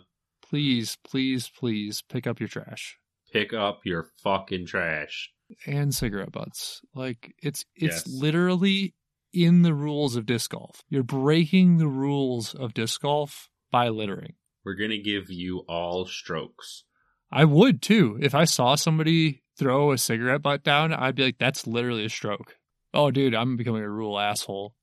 Please, 0.49 0.97
please, 1.05 1.49
please 1.49 2.03
pick 2.09 2.26
up 2.26 2.41
your 2.41 2.49
trash 2.49 2.97
pick 3.33 3.53
up 3.53 3.81
your 3.85 4.07
fucking 4.23 4.65
trash. 4.67 5.31
and 5.67 5.95
cigarette 5.95 6.33
butts. 6.33 6.81
Like, 6.95 7.35
it's, 7.43 7.65
it's 7.75 8.07
Yes. 8.07 8.09
literally 8.09 8.95
in 9.33 9.61
the 9.62 9.75
rules 9.75 10.17
of 10.17 10.25
disc 10.26 10.53
golf. 10.53 10.83
You're 10.88 11.03
breaking 11.03 11.76
the 11.76 11.88
rules 11.88 12.55
of 12.55 12.73
disc 12.73 13.00
golf 13.03 13.50
by 13.71 13.88
littering. 13.91 14.35
We're 14.65 14.75
gonna 14.76 14.97
give 15.03 15.29
you 15.31 15.65
all 15.69 16.07
strokes. 16.07 16.85
I 17.31 17.45
would 17.45 17.83
too. 17.83 18.17
If 18.23 18.35
I 18.35 18.45
saw 18.45 18.75
somebody 18.76 19.43
throw 19.59 19.93
a 19.93 19.99
cigarette 19.99 20.41
butt 20.43 20.62
down, 20.62 20.93
I'd 20.95 21.17
be 21.17 21.25
like, 21.25 21.38
that's 21.38 21.67
literally 21.67 22.05
a 22.07 22.09
stroke. 22.09 22.57
Oh, 22.95 23.11
dude, 23.11 23.35
I'm 23.35 23.57
becoming 23.57 23.83
a 23.83 23.91
rule 23.91 24.19
asshole. 24.19 24.75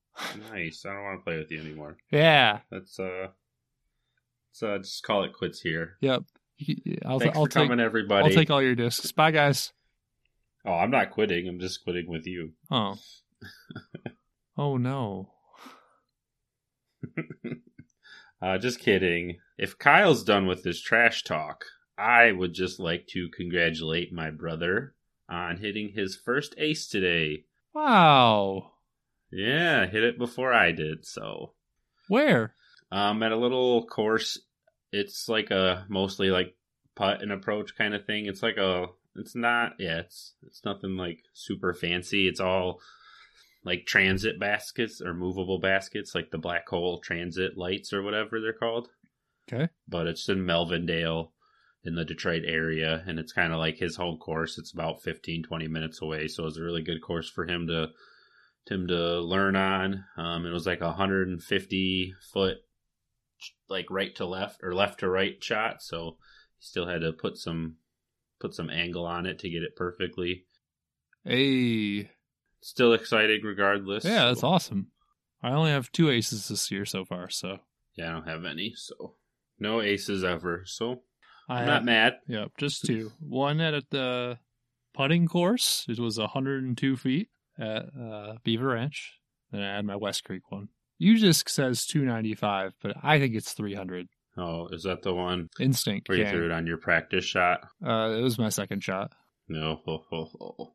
Nice. 0.52 0.86
I 0.86 0.94
don't 0.94 1.04
want 1.04 1.20
to 1.22 1.24
play 1.24 1.38
with 1.38 1.50
you 1.52 1.60
anymore. 1.60 1.98
Yeah. 2.12 2.60
Let's 2.72 3.00
uh, 3.00 3.28
let's 4.62 4.64
uh, 4.64 4.78
just 4.80 5.04
call 5.04 5.24
it 5.24 5.34
quits 5.34 5.62
here. 5.62 5.98
Yep. 6.02 6.24
I'll, 7.06 7.20
Thanks 7.20 7.38
I'll 7.38 7.46
for 7.46 7.50
take, 7.50 7.68
coming, 7.68 7.80
everybody. 7.80 8.28
I'll 8.28 8.34
take 8.34 8.50
all 8.52 8.62
your 8.62 8.76
discs. 8.76 9.12
Bye, 9.12 9.32
guys. 9.32 9.74
oh, 10.66 10.74
I'm 10.74 10.92
not 10.92 11.12
quitting. 11.12 11.48
I'm 11.48 11.60
just 11.60 11.84
quitting 11.84 12.08
with 12.08 12.26
you. 12.26 12.52
Oh. 12.72 12.96
oh, 14.58 14.78
no. 14.78 15.30
Uh, 18.42 18.58
just 18.58 18.78
kidding. 18.78 19.40
If 19.58 19.80
Kyle's 19.80 20.22
done 20.22 20.48
with 20.48 20.64
this 20.64 20.82
trash 20.82 21.24
talk, 21.24 21.64
I 21.98 22.34
would 22.34 22.54
just 22.54 22.78
like 22.78 23.08
to 23.12 23.30
congratulate 23.30 24.12
my 24.12 24.32
brother 24.32 24.96
on 25.30 25.56
hitting 25.60 25.94
his 25.96 26.18
first 26.18 26.54
ace 26.58 26.90
today. 26.90 27.46
Wow. 27.74 28.74
Yeah, 29.32 29.86
hit 29.86 30.04
it 30.04 30.18
before 30.18 30.52
I 30.54 30.74
did. 30.74 31.06
So, 31.06 31.54
Where? 32.10 32.54
Um, 32.94 33.24
at 33.24 33.32
a 33.32 33.38
little 33.38 33.86
course, 33.88 34.40
it's 34.92 35.28
like 35.28 35.50
a 35.50 35.86
mostly 35.90 36.30
like 36.30 36.56
putt 36.96 37.24
and 37.24 37.32
approach 37.32 37.76
kind 37.76 37.96
of 37.96 38.06
thing. 38.06 38.28
It's 38.28 38.44
like 38.44 38.58
a, 38.58 38.86
it's 39.16 39.36
not, 39.36 39.74
yeah, 39.80 40.00
it's 40.00 40.36
it's 40.46 40.64
nothing 40.64 40.96
like 40.96 41.24
super 41.34 41.74
fancy. 41.74 42.28
It's 42.28 42.40
all 42.40 42.80
like 43.66 43.88
transit 43.88 44.40
baskets 44.40 45.02
or 45.02 45.16
movable 45.16 45.58
baskets, 45.60 46.14
like 46.14 46.30
the 46.30 46.38
black 46.38 46.70
hole 46.70 47.00
transit 47.00 47.58
lights 47.58 47.94
or 47.94 48.04
whatever 48.04 48.40
they're 48.40 48.54
called. 48.54 48.90
Okay. 49.52 49.68
but 49.90 50.08
it's 50.08 50.30
in 50.30 50.46
Melvindale 50.46 51.32
in 51.84 51.96
the 51.96 52.06
Detroit 52.06 52.44
area 52.46 53.04
and 53.06 53.20
it's 53.20 53.34
kind 53.34 53.52
of 53.52 53.60
like 53.60 53.78
his 53.78 53.96
home 53.96 54.18
course. 54.18 54.58
It's 54.60 54.72
about 54.72 55.02
15 55.02 55.44
20 55.44 55.68
minutes 55.68 56.00
away, 56.02 56.28
so 56.28 56.46
it's 56.46 56.58
a 56.58 56.64
really 56.64 56.84
good 56.84 57.02
course 57.02 57.28
for 57.30 57.46
him 57.46 57.68
to 57.68 57.88
him 58.70 58.88
to 58.88 59.20
learn 59.20 59.56
on. 59.56 60.06
Um 60.16 60.46
it 60.46 60.52
was 60.52 60.68
like 60.68 60.82
a 60.82 60.86
150 60.86 62.14
foot 62.32 62.58
like 63.70 63.88
right 63.90 64.16
to 64.16 64.26
left 64.26 64.62
or 64.64 64.74
left 64.74 65.00
to 65.00 65.10
right 65.10 65.42
shot, 65.44 65.82
so 65.82 66.18
he 66.60 66.66
still 66.66 66.88
had 66.88 67.02
to 67.02 67.12
put 67.14 67.38
some 67.38 67.78
put 68.40 68.54
some 68.54 68.70
angle 68.70 69.06
on 69.06 69.26
it 69.26 69.40
to 69.40 69.50
get 69.50 69.64
it 69.64 69.76
perfectly. 69.76 70.46
Hey. 71.24 72.10
Still 72.62 72.94
exciting 72.94 73.42
regardless. 73.44 74.06
Yeah, 74.06 74.26
that's 74.26 74.42
so- 74.42 74.48
awesome. 74.48 74.88
I 75.42 75.52
only 75.52 75.72
have 75.72 75.92
two 75.92 76.10
aces 76.10 76.48
this 76.48 76.72
year 76.72 76.86
so 76.86 77.04
far, 77.04 77.30
so 77.30 77.60
Yeah, 77.96 78.10
I 78.10 78.12
don't 78.14 78.28
have 78.28 78.46
any, 78.46 78.74
so 78.76 79.16
no 79.60 79.82
aces 79.82 80.24
ever. 80.24 80.64
So 80.66 81.02
I 81.50 81.62
I'm 81.62 81.68
not 81.68 81.84
mad. 81.84 82.20
Yep, 82.28 82.52
just 82.58 82.86
two. 82.86 83.12
One 83.20 83.60
at 83.60 83.90
the 83.90 84.40
putting 84.94 85.28
course. 85.28 85.86
It 85.90 86.00
was 86.00 86.18
102 86.18 86.96
feet 86.96 87.30
at 87.60 87.86
uh, 88.00 88.36
Beaver 88.46 88.68
Ranch. 88.68 89.20
Then 89.52 89.62
I 89.62 89.76
had 89.76 89.86
my 89.86 89.98
West 89.98 90.24
Creek 90.24 90.50
one. 90.50 90.70
UDisc 91.04 91.50
says 91.50 91.86
295, 91.86 92.74
but 92.82 92.96
I 93.04 93.20
think 93.20 93.36
it's 93.36 93.54
300. 93.54 94.08
Oh, 94.38 94.68
is 94.70 94.84
that 94.84 95.04
the 95.04 95.14
one 95.14 95.50
Instinct. 95.60 96.10
where 96.10 96.18
you 96.18 96.28
threw 96.28 96.46
it 96.46 96.52
on 96.52 96.66
your 96.66 96.78
practice 96.78 97.26
shot? 97.26 97.62
Uh, 97.86 98.16
it 98.18 98.22
was 98.22 98.40
my 98.40 98.50
second 98.50 98.84
shot. 98.84 99.12
No. 99.48 99.82
Ho, 99.86 100.04
ho, 100.10 100.30
ho. 100.40 100.74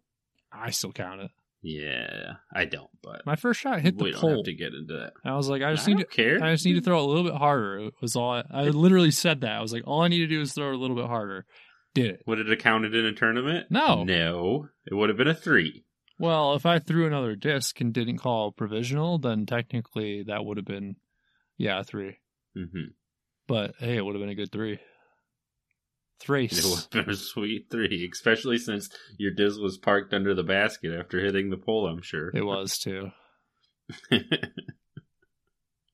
I 0.52 0.70
still 0.70 0.92
count 0.92 1.23
it. 1.23 1.30
Yeah, 1.61 2.35
I 2.54 2.66
don't, 2.66 2.88
but 3.02 3.26
My 3.26 3.35
first 3.35 3.58
shot 3.61 3.80
hit 3.80 3.97
we 3.97 4.06
the 4.06 4.12
don't 4.12 4.20
pole. 4.20 4.30
have 4.37 4.44
to 4.44 4.54
get 4.54 4.75
into 4.75 4.94
that. 4.94 5.12
I 5.25 5.35
was 5.35 5.49
like, 5.49 5.61
I 5.62 5.73
just 5.75 5.88
I 5.88 5.92
need 5.92 5.99
to. 5.99 6.04
care. 6.06 6.40
I 6.42 6.52
just 6.52 6.64
need 6.64 6.75
to 6.75 6.80
throw 6.80 6.99
it 6.99 7.02
a 7.02 7.06
little 7.06 7.25
bit 7.25 7.35
harder. 7.35 7.78
It 7.80 7.94
was 8.00 8.14
all 8.14 8.30
I, 8.30 8.44
I 8.52 8.62
literally 8.68 9.11
said 9.11 9.40
that. 9.40 9.50
I 9.56 9.61
was 9.61 9.73
like, 9.73 9.82
all 9.85 10.02
I 10.02 10.08
need 10.08 10.18
to 10.20 10.28
do 10.28 10.40
is 10.40 10.52
throw 10.52 10.70
it 10.70 10.75
a 10.76 10.78
little 10.78 10.94
bit 10.94 11.06
harder. 11.06 11.47
Did 11.94 12.11
it. 12.12 12.20
Would 12.28 12.38
it 12.38 12.47
have 12.49 12.58
counted 12.61 12.94
in 12.94 13.04
a 13.06 13.12
tournament? 13.12 13.66
No. 13.70 14.04
No. 14.04 14.68
It 14.87 14.94
would 14.94 15.08
have 15.08 15.18
been 15.18 15.26
a 15.26 15.35
three. 15.35 15.85
Well, 16.18 16.54
if 16.54 16.66
I 16.66 16.78
threw 16.78 17.06
another 17.06 17.37
disc 17.37 17.80
and 17.80 17.92
didn't 17.92 18.18
call 18.18 18.50
provisional, 18.52 19.18
then 19.18 19.46
technically 19.46 20.25
that 20.25 20.44
would 20.44 20.56
have 20.56 20.66
been, 20.66 20.96
yeah, 21.56 21.82
three. 21.82 22.18
Mm-hmm. 22.56 22.92
But 23.46 23.75
hey, 23.78 23.96
it 23.96 24.04
would 24.04 24.14
have 24.14 24.20
been 24.20 24.28
a 24.28 24.34
good 24.34 24.52
three. 24.52 24.75
It 24.75 24.80
Thrace. 26.20 26.64
would 26.64 26.80
have 26.80 26.90
been 27.06 27.14
a 27.14 27.16
sweet 27.16 27.68
three, 27.70 28.08
especially 28.12 28.58
since 28.58 28.90
your 29.18 29.32
disc 29.32 29.60
was 29.60 29.78
parked 29.78 30.12
under 30.12 30.34
the 30.34 30.42
basket 30.42 30.92
after 30.98 31.20
hitting 31.20 31.50
the 31.50 31.56
pole, 31.56 31.87
I'm 31.87 32.02
sure. 32.02 32.30
It 32.34 32.44
was 32.44 32.78
too. 32.78 33.10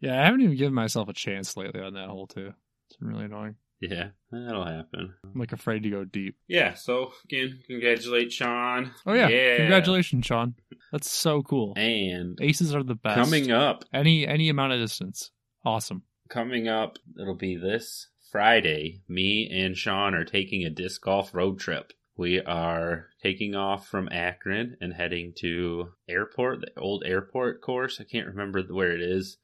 Yeah, 0.00 0.20
I 0.20 0.26
haven't 0.26 0.42
even 0.42 0.56
given 0.58 0.74
myself 0.74 1.08
a 1.08 1.14
chance 1.14 1.56
lately 1.56 1.80
on 1.80 1.94
that 1.94 2.10
hole 2.10 2.26
too. 2.26 2.52
It's 2.88 2.96
been 2.98 3.08
really 3.08 3.24
annoying. 3.24 3.56
Yeah, 3.90 4.08
that'll 4.30 4.64
happen. 4.64 5.14
I'm 5.24 5.38
like 5.38 5.52
afraid 5.52 5.82
to 5.84 5.90
go 5.90 6.04
deep. 6.04 6.36
Yeah, 6.48 6.74
so 6.74 7.12
again, 7.24 7.60
congratulate 7.66 8.32
Sean. 8.32 8.92
Oh 9.06 9.12
yeah, 9.14 9.28
yeah. 9.28 9.56
congratulations, 9.58 10.26
Sean. 10.26 10.54
That's 10.92 11.10
so 11.10 11.42
cool. 11.42 11.74
And 11.76 12.38
Aces 12.40 12.74
are 12.74 12.82
the 12.82 12.94
best. 12.94 13.16
coming 13.16 13.50
up, 13.50 13.84
any 13.92 14.26
any 14.26 14.48
amount 14.48 14.72
of 14.72 14.80
distance, 14.80 15.30
awesome. 15.64 16.02
coming 16.28 16.68
up, 16.68 16.98
it'll 17.20 17.34
be 17.36 17.56
this 17.56 18.08
Friday. 18.30 19.02
Me 19.08 19.48
and 19.52 19.76
Sean 19.76 20.14
are 20.14 20.24
taking 20.24 20.64
a 20.64 20.70
disc 20.70 21.00
golf 21.02 21.34
road 21.34 21.58
trip. 21.58 21.92
We 22.16 22.40
are 22.40 23.08
taking 23.24 23.56
off 23.56 23.88
from 23.88 24.08
Akron 24.12 24.76
and 24.80 24.94
heading 24.94 25.32
to 25.40 25.88
airport, 26.08 26.60
the 26.60 26.80
old 26.80 27.02
airport 27.04 27.60
course. 27.60 28.00
I 28.00 28.04
can't 28.04 28.28
remember 28.28 28.62
where 28.62 28.92
it 28.92 29.00
is. 29.02 29.36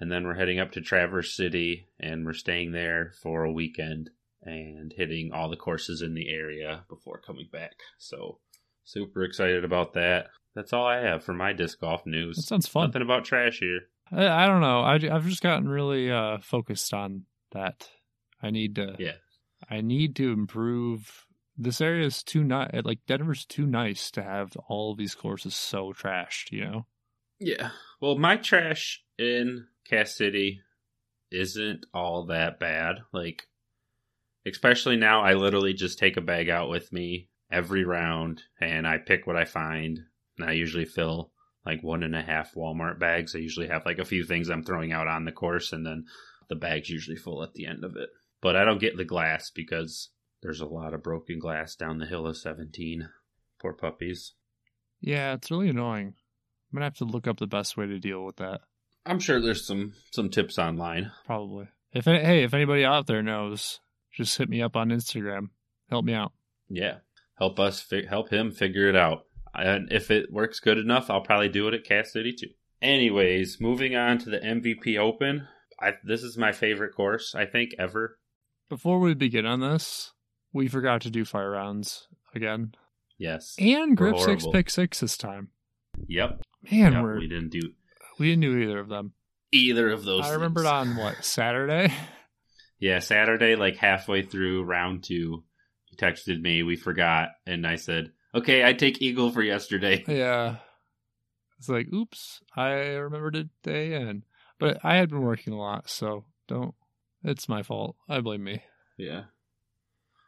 And 0.00 0.10
then 0.10 0.24
we're 0.24 0.34
heading 0.34 0.58
up 0.58 0.72
to 0.72 0.80
Traverse 0.80 1.36
City 1.36 1.88
and 2.00 2.24
we're 2.24 2.32
staying 2.32 2.72
there 2.72 3.12
for 3.22 3.44
a 3.44 3.52
weekend 3.52 4.10
and 4.42 4.92
hitting 4.96 5.30
all 5.32 5.48
the 5.48 5.56
courses 5.56 6.02
in 6.02 6.14
the 6.14 6.28
area 6.28 6.84
before 6.88 7.20
coming 7.20 7.48
back. 7.50 7.76
So 7.98 8.38
super 8.84 9.24
excited 9.24 9.64
about 9.64 9.94
that. 9.94 10.26
That's 10.54 10.72
all 10.72 10.86
I 10.86 10.98
have 10.98 11.24
for 11.24 11.32
my 11.32 11.52
disc 11.52 11.80
golf 11.80 12.06
news. 12.06 12.36
That 12.36 12.42
sounds 12.42 12.68
fun. 12.68 12.88
Nothing 12.88 13.02
about 13.02 13.24
trash 13.24 13.58
here. 13.58 13.80
I, 14.12 14.44
I 14.44 14.46
don't 14.46 14.60
know. 14.60 14.80
I, 14.80 14.94
I've 14.94 15.26
just 15.26 15.42
gotten 15.42 15.68
really 15.68 16.10
uh, 16.10 16.38
focused 16.40 16.92
on 16.92 17.24
that. 17.52 17.88
I 18.42 18.50
need 18.50 18.76
to. 18.76 18.96
Yeah. 18.98 19.16
I 19.70 19.80
need 19.80 20.16
to 20.16 20.32
improve. 20.32 21.26
This 21.56 21.80
area 21.80 22.06
is 22.06 22.22
too 22.22 22.44
nice. 22.44 22.70
Like 22.84 22.98
Denver's 23.06 23.46
too 23.46 23.66
nice 23.66 24.10
to 24.12 24.22
have 24.22 24.56
all 24.68 24.94
these 24.94 25.14
courses 25.14 25.54
so 25.54 25.92
trashed. 25.92 26.50
You 26.50 26.64
know. 26.64 26.86
Yeah. 27.38 27.70
Well, 28.00 28.18
my 28.18 28.36
trash 28.36 29.03
in 29.18 29.66
Cass 29.88 30.14
City 30.14 30.60
isn't 31.30 31.86
all 31.92 32.26
that 32.26 32.58
bad. 32.58 32.96
Like, 33.12 33.46
especially 34.46 34.96
now, 34.96 35.22
I 35.22 35.34
literally 35.34 35.74
just 35.74 35.98
take 35.98 36.16
a 36.16 36.22
bag 36.22 36.48
out 36.48 36.68
with 36.68 36.92
me 36.92 37.28
every 37.50 37.84
round 37.84 38.42
and 38.60 38.86
I 38.86 38.98
pick 38.98 39.26
what 39.26 39.36
I 39.36 39.44
find. 39.44 40.00
And 40.38 40.48
I 40.48 40.52
usually 40.52 40.84
fill 40.84 41.30
like 41.64 41.82
one 41.82 42.02
and 42.02 42.14
a 42.14 42.22
half 42.22 42.54
Walmart 42.54 42.98
bags. 42.98 43.34
I 43.34 43.38
usually 43.38 43.68
have 43.68 43.86
like 43.86 43.98
a 43.98 44.04
few 44.04 44.24
things 44.24 44.48
I'm 44.50 44.64
throwing 44.64 44.92
out 44.92 45.08
on 45.08 45.24
the 45.24 45.32
course, 45.32 45.72
and 45.72 45.86
then 45.86 46.04
the 46.48 46.56
bag's 46.56 46.90
usually 46.90 47.16
full 47.16 47.42
at 47.42 47.54
the 47.54 47.66
end 47.66 47.84
of 47.84 47.96
it. 47.96 48.10
But 48.40 48.56
I 48.56 48.64
don't 48.64 48.80
get 48.80 48.96
the 48.96 49.04
glass 49.04 49.50
because 49.50 50.10
there's 50.42 50.60
a 50.60 50.66
lot 50.66 50.92
of 50.92 51.02
broken 51.02 51.38
glass 51.38 51.74
down 51.74 51.98
the 51.98 52.06
hill 52.06 52.26
of 52.26 52.36
17. 52.36 53.08
Poor 53.60 53.72
puppies. 53.72 54.34
Yeah, 55.00 55.34
it's 55.34 55.50
really 55.50 55.70
annoying. 55.70 56.08
I'm 56.08 56.76
gonna 56.76 56.86
have 56.86 56.96
to 56.96 57.04
look 57.04 57.26
up 57.26 57.38
the 57.38 57.46
best 57.46 57.76
way 57.76 57.86
to 57.86 57.98
deal 57.98 58.24
with 58.24 58.36
that. 58.36 58.60
I'm 59.06 59.18
sure 59.20 59.40
there's 59.40 59.66
some 59.66 59.92
some 60.12 60.30
tips 60.30 60.58
online. 60.58 61.12
Probably. 61.26 61.68
If 61.92 62.06
hey, 62.06 62.42
if 62.44 62.54
anybody 62.54 62.84
out 62.84 63.06
there 63.06 63.22
knows, 63.22 63.80
just 64.12 64.36
hit 64.38 64.48
me 64.48 64.62
up 64.62 64.76
on 64.76 64.88
Instagram. 64.90 65.48
Help 65.90 66.04
me 66.04 66.14
out. 66.14 66.32
Yeah, 66.68 66.96
help 67.38 67.60
us 67.60 67.80
fi- 67.80 68.06
help 68.06 68.30
him 68.30 68.50
figure 68.50 68.88
it 68.88 68.96
out. 68.96 69.26
And 69.54 69.92
if 69.92 70.10
it 70.10 70.32
works 70.32 70.58
good 70.58 70.78
enough, 70.78 71.10
I'll 71.10 71.20
probably 71.20 71.48
do 71.48 71.68
it 71.68 71.74
at 71.74 71.84
Cass 71.84 72.12
City 72.12 72.32
too. 72.32 72.48
Anyways, 72.82 73.58
moving 73.60 73.94
on 73.94 74.18
to 74.18 74.30
the 74.30 74.38
MVP 74.38 74.98
Open. 74.98 75.46
I, 75.80 75.92
this 76.04 76.22
is 76.22 76.36
my 76.38 76.52
favorite 76.52 76.94
course 76.94 77.34
I 77.34 77.46
think 77.46 77.70
ever. 77.78 78.18
Before 78.68 78.98
we 79.00 79.14
begin 79.14 79.46
on 79.46 79.60
this, 79.60 80.12
we 80.52 80.68
forgot 80.68 81.02
to 81.02 81.10
do 81.10 81.24
fire 81.24 81.50
rounds 81.50 82.08
again, 82.34 82.74
Yes. 83.18 83.54
and 83.58 83.96
grip 83.96 84.18
six 84.18 84.46
pick 84.50 84.70
six 84.70 85.00
this 85.00 85.16
time. 85.16 85.48
Yep. 86.08 86.42
Man, 86.70 86.92
Yep, 86.92 87.02
we're 87.02 87.18
we 87.18 87.28
didn't 87.28 87.50
do 87.50 87.60
we 88.18 88.28
didn't 88.30 88.42
do 88.42 88.56
either 88.58 88.78
of 88.78 88.88
them. 88.88 89.12
either 89.52 89.90
of 89.90 90.04
those. 90.04 90.24
I 90.24 90.32
remembered 90.34 90.66
on 90.66 90.96
what 90.96 91.24
Saturday. 91.24 91.92
Yeah, 92.78 92.98
Saturday, 92.98 93.56
like 93.56 93.76
halfway 93.76 94.22
through 94.22 94.64
round 94.64 95.04
two, 95.04 95.44
he 95.86 95.96
texted 95.96 96.40
me. 96.40 96.62
We 96.62 96.76
forgot, 96.76 97.30
and 97.46 97.66
I 97.66 97.76
said, 97.76 98.12
"Okay, 98.34 98.64
I 98.64 98.72
take 98.72 99.00
Eagle 99.00 99.30
for 99.30 99.42
yesterday." 99.42 100.04
Yeah. 100.08 100.56
It's 101.58 101.68
like, 101.68 101.86
oops, 101.94 102.42
I 102.54 102.72
remembered 102.96 103.36
it 103.36 103.48
day 103.62 103.94
in. 103.94 104.24
But 104.58 104.80
I 104.84 104.96
had 104.96 105.08
been 105.08 105.22
working 105.22 105.52
a 105.54 105.58
lot, 105.58 105.88
so 105.88 106.24
don't. 106.48 106.74
It's 107.22 107.48
my 107.48 107.62
fault. 107.62 107.96
I 108.08 108.20
blame 108.20 108.44
me. 108.44 108.62
Yeah. 108.98 109.22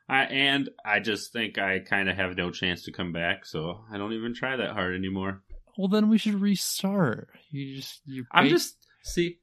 I 0.08 0.22
and 0.24 0.70
I 0.84 1.00
just 1.00 1.32
think 1.32 1.58
I 1.58 1.80
kind 1.80 2.08
of 2.08 2.16
have 2.16 2.36
no 2.36 2.50
chance 2.52 2.84
to 2.84 2.92
come 2.92 3.12
back, 3.12 3.44
so 3.44 3.80
I 3.92 3.98
don't 3.98 4.12
even 4.14 4.34
try 4.34 4.56
that 4.56 4.70
hard 4.70 4.94
anymore. 4.94 5.42
Well, 5.78 5.88
then 5.88 6.08
we 6.08 6.18
should 6.18 6.40
restart. 6.40 7.28
You 7.50 7.76
just 7.76 8.00
you. 8.06 8.24
I'm 8.32 8.44
bait- 8.44 8.50
just 8.50 8.76
see. 9.02 9.38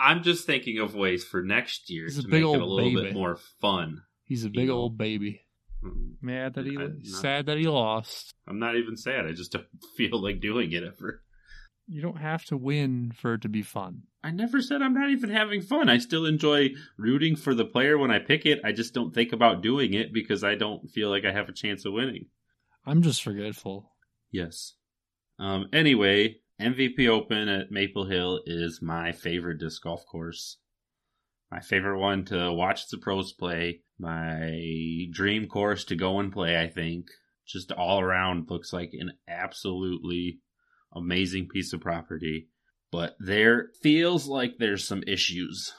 I'm 0.00 0.22
just 0.22 0.46
thinking 0.46 0.78
of 0.78 0.94
ways 0.94 1.24
for 1.24 1.42
next 1.42 1.90
year 1.90 2.04
He's 2.04 2.18
a 2.18 2.22
to 2.22 2.28
big 2.28 2.42
make 2.44 2.54
it 2.54 2.58
a 2.58 2.62
old 2.62 2.70
little 2.70 2.90
baby. 2.94 3.02
bit 3.08 3.14
more 3.14 3.36
fun. 3.60 4.02
He's 4.24 4.44
a 4.44 4.48
big 4.50 4.62
you 4.62 4.66
know. 4.68 4.74
old 4.74 4.98
baby. 4.98 5.40
Mm, 5.84 6.14
Mad 6.20 6.54
that 6.54 6.66
he 6.66 6.76
I- 6.76 6.82
not- 6.88 7.04
sad 7.06 7.46
that 7.46 7.58
he 7.58 7.66
lost. 7.66 8.34
I'm 8.46 8.58
not 8.58 8.76
even 8.76 8.96
sad. 8.96 9.26
I 9.26 9.32
just 9.32 9.52
don't 9.52 9.66
feel 9.96 10.22
like 10.22 10.40
doing 10.40 10.70
it 10.72 10.84
ever. 10.84 11.22
You 11.90 12.02
don't 12.02 12.18
have 12.18 12.44
to 12.46 12.56
win 12.56 13.12
for 13.16 13.34
it 13.34 13.40
to 13.42 13.48
be 13.48 13.62
fun. 13.62 14.02
I 14.22 14.30
never 14.30 14.60
said 14.60 14.82
I'm 14.82 14.92
not 14.92 15.08
even 15.10 15.30
having 15.30 15.62
fun. 15.62 15.88
I 15.88 15.96
still 15.98 16.26
enjoy 16.26 16.70
rooting 16.98 17.34
for 17.34 17.54
the 17.54 17.64
player 17.64 17.96
when 17.96 18.10
I 18.10 18.18
pick 18.18 18.44
it. 18.44 18.60
I 18.62 18.72
just 18.72 18.92
don't 18.92 19.14
think 19.14 19.32
about 19.32 19.62
doing 19.62 19.94
it 19.94 20.12
because 20.12 20.44
I 20.44 20.54
don't 20.54 20.90
feel 20.90 21.08
like 21.08 21.24
I 21.24 21.32
have 21.32 21.48
a 21.48 21.52
chance 21.54 21.86
of 21.86 21.94
winning. 21.94 22.26
I'm 22.84 23.00
just 23.00 23.22
forgetful. 23.22 23.90
Yes. 24.30 24.74
Um, 25.38 25.68
anyway, 25.72 26.36
MVP 26.60 27.08
Open 27.08 27.48
at 27.48 27.70
Maple 27.70 28.06
Hill 28.06 28.40
is 28.46 28.82
my 28.82 29.12
favorite 29.12 29.58
disc 29.58 29.82
golf 29.82 30.04
course. 30.06 30.58
My 31.50 31.60
favorite 31.60 31.98
one 31.98 32.24
to 32.26 32.52
watch 32.52 32.88
the 32.88 32.98
pros 32.98 33.32
play. 33.32 33.82
My 33.98 35.06
dream 35.10 35.46
course 35.46 35.84
to 35.84 35.96
go 35.96 36.18
and 36.18 36.32
play, 36.32 36.60
I 36.60 36.68
think. 36.68 37.06
Just 37.46 37.72
all 37.72 38.00
around 38.00 38.50
looks 38.50 38.72
like 38.72 38.90
an 38.92 39.12
absolutely 39.26 40.40
amazing 40.92 41.48
piece 41.48 41.72
of 41.72 41.80
property. 41.80 42.48
But 42.90 43.16
there 43.18 43.70
feels 43.82 44.26
like 44.26 44.58
there's 44.58 44.86
some 44.86 45.02
issues 45.06 45.72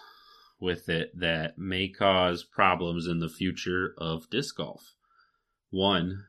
with 0.59 0.89
it 0.89 1.11
that 1.19 1.57
may 1.57 1.89
cause 1.89 2.43
problems 2.43 3.07
in 3.07 3.19
the 3.19 3.29
future 3.29 3.93
of 3.97 4.29
disc 4.29 4.57
golf. 4.57 4.95
One, 5.69 6.25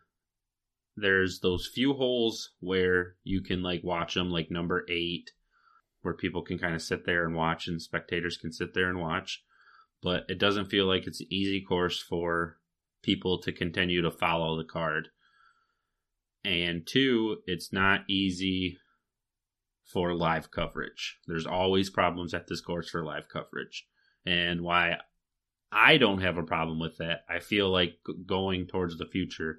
there's 1.01 1.41
those 1.41 1.67
few 1.67 1.95
holes 1.95 2.51
where 2.61 3.17
you 3.25 3.43
can 3.43 3.63
like 3.63 3.83
watch 3.83 4.15
them, 4.15 4.31
like 4.31 4.51
number 4.51 4.85
eight, 4.89 5.33
where 6.03 6.15
people 6.15 6.43
can 6.43 6.59
kind 6.59 6.75
of 6.75 6.83
sit 6.83 7.05
there 7.05 7.25
and 7.25 7.35
watch, 7.35 7.67
and 7.67 7.81
spectators 7.81 8.37
can 8.37 8.53
sit 8.53 8.75
there 8.75 8.89
and 8.89 9.01
watch. 9.01 9.43
But 10.03 10.25
it 10.29 10.39
doesn't 10.39 10.71
feel 10.71 10.87
like 10.87 11.07
it's 11.07 11.21
an 11.21 11.27
easy 11.31 11.61
course 11.61 12.01
for 12.01 12.57
people 13.03 13.41
to 13.43 13.53
continue 13.53 14.03
to 14.03 14.11
follow 14.11 14.57
the 14.57 14.65
card. 14.65 15.09
And 16.45 16.87
two, 16.87 17.39
it's 17.47 17.73
not 17.73 18.03
easy 18.09 18.79
for 19.85 20.15
live 20.15 20.51
coverage. 20.51 21.19
There's 21.27 21.47
always 21.47 21.91
problems 21.91 22.33
at 22.33 22.47
this 22.47 22.61
course 22.61 22.89
for 22.89 23.05
live 23.05 23.29
coverage. 23.29 23.87
And 24.25 24.63
why 24.63 24.97
I 25.73 25.99
don't 25.99 26.23
have 26.23 26.39
a 26.39 26.43
problem 26.43 26.79
with 26.79 26.99
that, 26.99 27.25
I 27.29 27.41
feel 27.41 27.71
like 27.71 27.99
going 28.27 28.67
towards 28.67 28.99
the 28.99 29.07
future, 29.07 29.59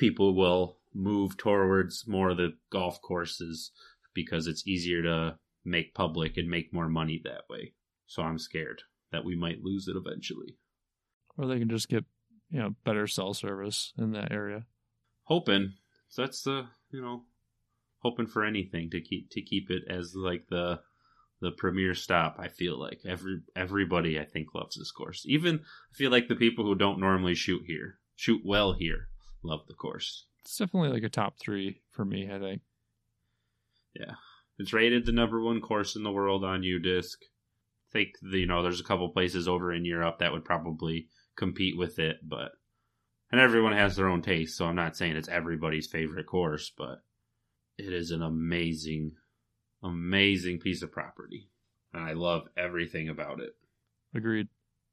people 0.00 0.34
will 0.34 0.78
move 0.94 1.36
towards 1.36 2.08
more 2.08 2.30
of 2.30 2.38
the 2.38 2.54
golf 2.72 3.00
courses 3.02 3.70
because 4.14 4.46
it's 4.46 4.66
easier 4.66 5.02
to 5.02 5.38
make 5.62 5.94
public 5.94 6.38
and 6.38 6.48
make 6.48 6.72
more 6.72 6.88
money 6.88 7.20
that 7.22 7.42
way. 7.50 7.74
So 8.06 8.22
I'm 8.22 8.38
scared 8.38 8.82
that 9.12 9.26
we 9.26 9.36
might 9.36 9.62
lose 9.62 9.86
it 9.88 9.96
eventually. 9.96 10.56
Or 11.36 11.46
they 11.46 11.58
can 11.58 11.68
just 11.68 11.90
get, 11.90 12.04
you 12.48 12.58
know, 12.58 12.74
better 12.82 13.06
cell 13.06 13.34
service 13.34 13.92
in 13.98 14.12
that 14.12 14.32
area. 14.32 14.64
Hoping. 15.24 15.74
So 16.08 16.22
that's 16.22 16.42
the 16.42 16.66
you 16.90 17.00
know 17.00 17.24
hoping 17.98 18.26
for 18.26 18.42
anything 18.42 18.90
to 18.90 19.00
keep 19.00 19.30
to 19.30 19.42
keep 19.42 19.70
it 19.70 19.82
as 19.88 20.14
like 20.16 20.46
the 20.48 20.80
the 21.40 21.52
premier 21.52 21.94
stop. 21.94 22.36
I 22.38 22.48
feel 22.48 22.80
like 22.80 23.00
every 23.06 23.42
everybody 23.54 24.18
I 24.18 24.24
think 24.24 24.54
loves 24.54 24.76
this 24.76 24.90
course. 24.90 25.24
Even 25.26 25.56
I 25.56 25.94
feel 25.94 26.10
like 26.10 26.26
the 26.26 26.34
people 26.34 26.64
who 26.64 26.74
don't 26.74 26.98
normally 26.98 27.34
shoot 27.34 27.62
here 27.66 27.98
shoot 28.16 28.40
well 28.44 28.72
here 28.72 29.09
love 29.42 29.60
the 29.68 29.74
course. 29.74 30.26
It's 30.40 30.56
definitely 30.56 30.90
like 30.90 31.02
a 31.02 31.08
top 31.08 31.34
three 31.38 31.82
for 31.90 32.04
me, 32.04 32.30
I 32.32 32.38
think. 32.38 32.62
Yeah. 33.94 34.14
It's 34.58 34.72
rated 34.72 35.06
the 35.06 35.12
number 35.12 35.40
one 35.40 35.60
course 35.60 35.96
in 35.96 36.02
the 36.02 36.12
world 36.12 36.44
on 36.44 36.62
UDisc. 36.62 37.14
I 37.14 37.92
think 37.92 38.10
you 38.22 38.46
know 38.46 38.62
there's 38.62 38.80
a 38.80 38.84
couple 38.84 39.08
places 39.08 39.48
over 39.48 39.72
in 39.72 39.84
Europe 39.84 40.18
that 40.18 40.32
would 40.32 40.44
probably 40.44 41.08
compete 41.36 41.76
with 41.76 41.98
it, 41.98 42.18
but 42.22 42.52
and 43.32 43.40
everyone 43.40 43.72
has 43.72 43.96
their 43.96 44.08
own 44.08 44.22
taste. 44.22 44.56
So 44.56 44.66
I'm 44.66 44.76
not 44.76 44.96
saying 44.96 45.16
it's 45.16 45.28
everybody's 45.28 45.86
favorite 45.86 46.26
course, 46.26 46.70
but 46.76 47.02
it 47.78 47.92
is 47.92 48.10
an 48.10 48.22
amazing, 48.22 49.12
amazing 49.82 50.60
piece 50.60 50.82
of 50.82 50.92
property, 50.92 51.48
and 51.92 52.04
I 52.04 52.12
love 52.12 52.42
everything 52.56 53.08
about 53.08 53.40
it. 53.40 53.50
Agreed. 54.14 54.48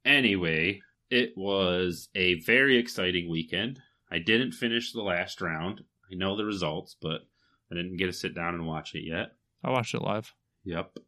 Anyway, 0.05 0.79
it 1.09 1.33
was 1.35 2.09
a 2.15 2.39
very 2.41 2.77
exciting 2.77 3.29
weekend. 3.29 3.81
I 4.11 4.19
didn't 4.19 4.53
finish 4.53 4.91
the 4.91 5.01
last 5.01 5.41
round. 5.41 5.83
I 6.11 6.15
know 6.15 6.35
the 6.35 6.45
results, 6.45 6.95
but 7.01 7.21
I 7.71 7.75
didn't 7.75 7.97
get 7.97 8.07
to 8.07 8.13
sit 8.13 8.33
down 8.33 8.53
and 8.53 8.65
watch 8.65 8.95
it 8.95 9.03
yet. 9.03 9.33
I 9.63 9.69
watched 9.71 9.93
it 9.93 10.01
live. 10.01 10.33
Yep. 10.63 10.99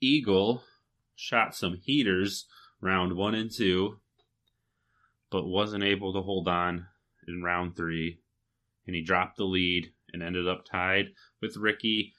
Eagle 0.00 0.62
shot 1.14 1.54
some 1.54 1.78
heaters 1.82 2.46
round 2.80 3.16
one 3.16 3.34
and 3.34 3.50
two, 3.50 4.00
but 5.30 5.46
wasn't 5.46 5.84
able 5.84 6.12
to 6.12 6.20
hold 6.20 6.48
on 6.48 6.86
in 7.26 7.42
round 7.42 7.76
three. 7.76 8.18
And 8.86 8.96
he 8.96 9.02
dropped 9.02 9.36
the 9.36 9.44
lead 9.44 9.92
and 10.12 10.22
ended 10.22 10.48
up 10.48 10.64
tied 10.64 11.12
with 11.40 11.56
Ricky 11.56 12.12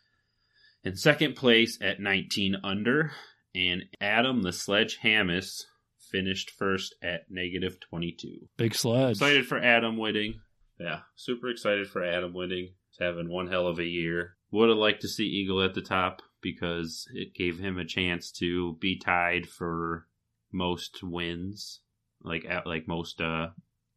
in 0.84 0.96
second 0.96 1.36
place 1.36 1.78
at 1.82 2.00
19 2.00 2.58
under. 2.64 3.12
And 3.54 3.84
Adam 4.02 4.42
the 4.42 4.54
Sledge 4.54 4.98
Hammes 4.98 5.68
finished 6.14 6.52
first 6.52 6.96
at 7.02 7.30
negative 7.30 7.80
22. 7.82 8.48
Big 8.56 8.76
sledge. 8.76 9.18
Excited 9.18 9.48
for 9.48 9.58
Adam 9.58 9.98
winning. 9.98 10.40
Yeah, 10.80 11.00
super 11.16 11.50
excited 11.50 11.90
for 11.90 12.04
Adam 12.04 12.34
winning. 12.34 12.70
He's 12.90 13.06
having 13.06 13.30
one 13.30 13.48
hell 13.48 13.68
of 13.68 13.80
a 13.80 13.86
year. 13.86 14.38
Would 14.52 14.70
have 14.70 14.78
liked 14.78 15.02
to 15.02 15.08
see 15.08 15.26
Eagle 15.26 15.62
at 15.64 15.74
the 15.74 15.82
top 15.82 16.22
because 16.42 17.08
it 17.14 17.34
gave 17.34 17.60
him 17.60 17.80
a 17.80 17.86
chance 17.86 18.32
to 18.34 18.78
be 18.80 19.00
tied 19.00 19.50
for 19.50 20.08
most 20.52 21.02
wins, 21.02 21.82
like 22.22 22.46
at 22.46 22.68
like 22.68 22.88
most 22.88 23.20
uh, 23.20 23.48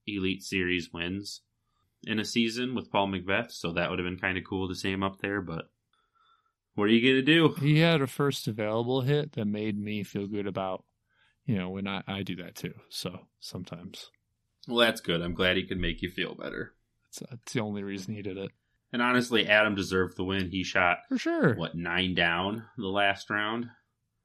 Elite 0.07 0.43
Series 0.43 0.91
wins 0.93 1.43
in 2.05 2.19
a 2.19 2.25
season 2.25 2.75
with 2.75 2.91
Paul 2.91 3.09
McBeth. 3.09 3.51
So 3.51 3.73
that 3.73 3.91
would 3.91 3.99
have 3.99 4.07
been 4.07 4.19
kind 4.19 4.39
of 4.39 4.45
cool 4.45 4.69
to 4.69 4.75
see 4.75 4.91
him 4.91 5.03
up 5.03 5.19
there. 5.21 5.43
But 5.43 5.69
what 6.75 6.85
are 6.85 6.93
you 6.93 7.07
gonna 7.07 7.23
do? 7.23 7.55
He 7.61 7.81
had 7.81 8.01
a 8.01 8.07
first 8.07 8.49
available 8.49 9.03
hit 9.03 9.33
that 9.33 9.47
made 9.47 9.79
me 9.79 10.03
feel 10.03 10.27
good 10.27 10.47
about, 10.47 10.85
you 11.47 11.57
know, 11.57 11.71
when 11.71 11.87
I, 11.89 12.03
I 12.07 12.23
do 12.23 12.37
that 12.37 12.55
too. 12.57 12.75
So 12.91 13.21
sometimes 13.41 14.11
Well, 14.69 14.79
that's 14.79 15.01
good. 15.01 15.23
I'm 15.23 15.35
glad 15.35 15.57
he 15.57 15.67
could 15.67 15.79
make 15.81 16.03
you 16.03 16.11
feel 16.11 16.35
better. 16.35 16.75
it's, 17.09 17.23
it's 17.33 17.53
the 17.55 17.61
only 17.61 17.83
reason 17.83 18.15
he 18.15 18.23
did 18.23 18.37
it. 18.37 18.51
And 18.93 19.03
honestly, 19.03 19.47
Adam 19.49 19.75
deserved 19.75 20.17
the 20.17 20.25
win. 20.25 20.51
He 20.51 20.63
shot 20.63 20.99
For 21.09 21.19
sure. 21.19 21.55
what 21.55 21.75
nine 21.75 22.15
down 22.15 22.65
the 22.77 22.87
last 22.89 23.31
round. 23.31 23.67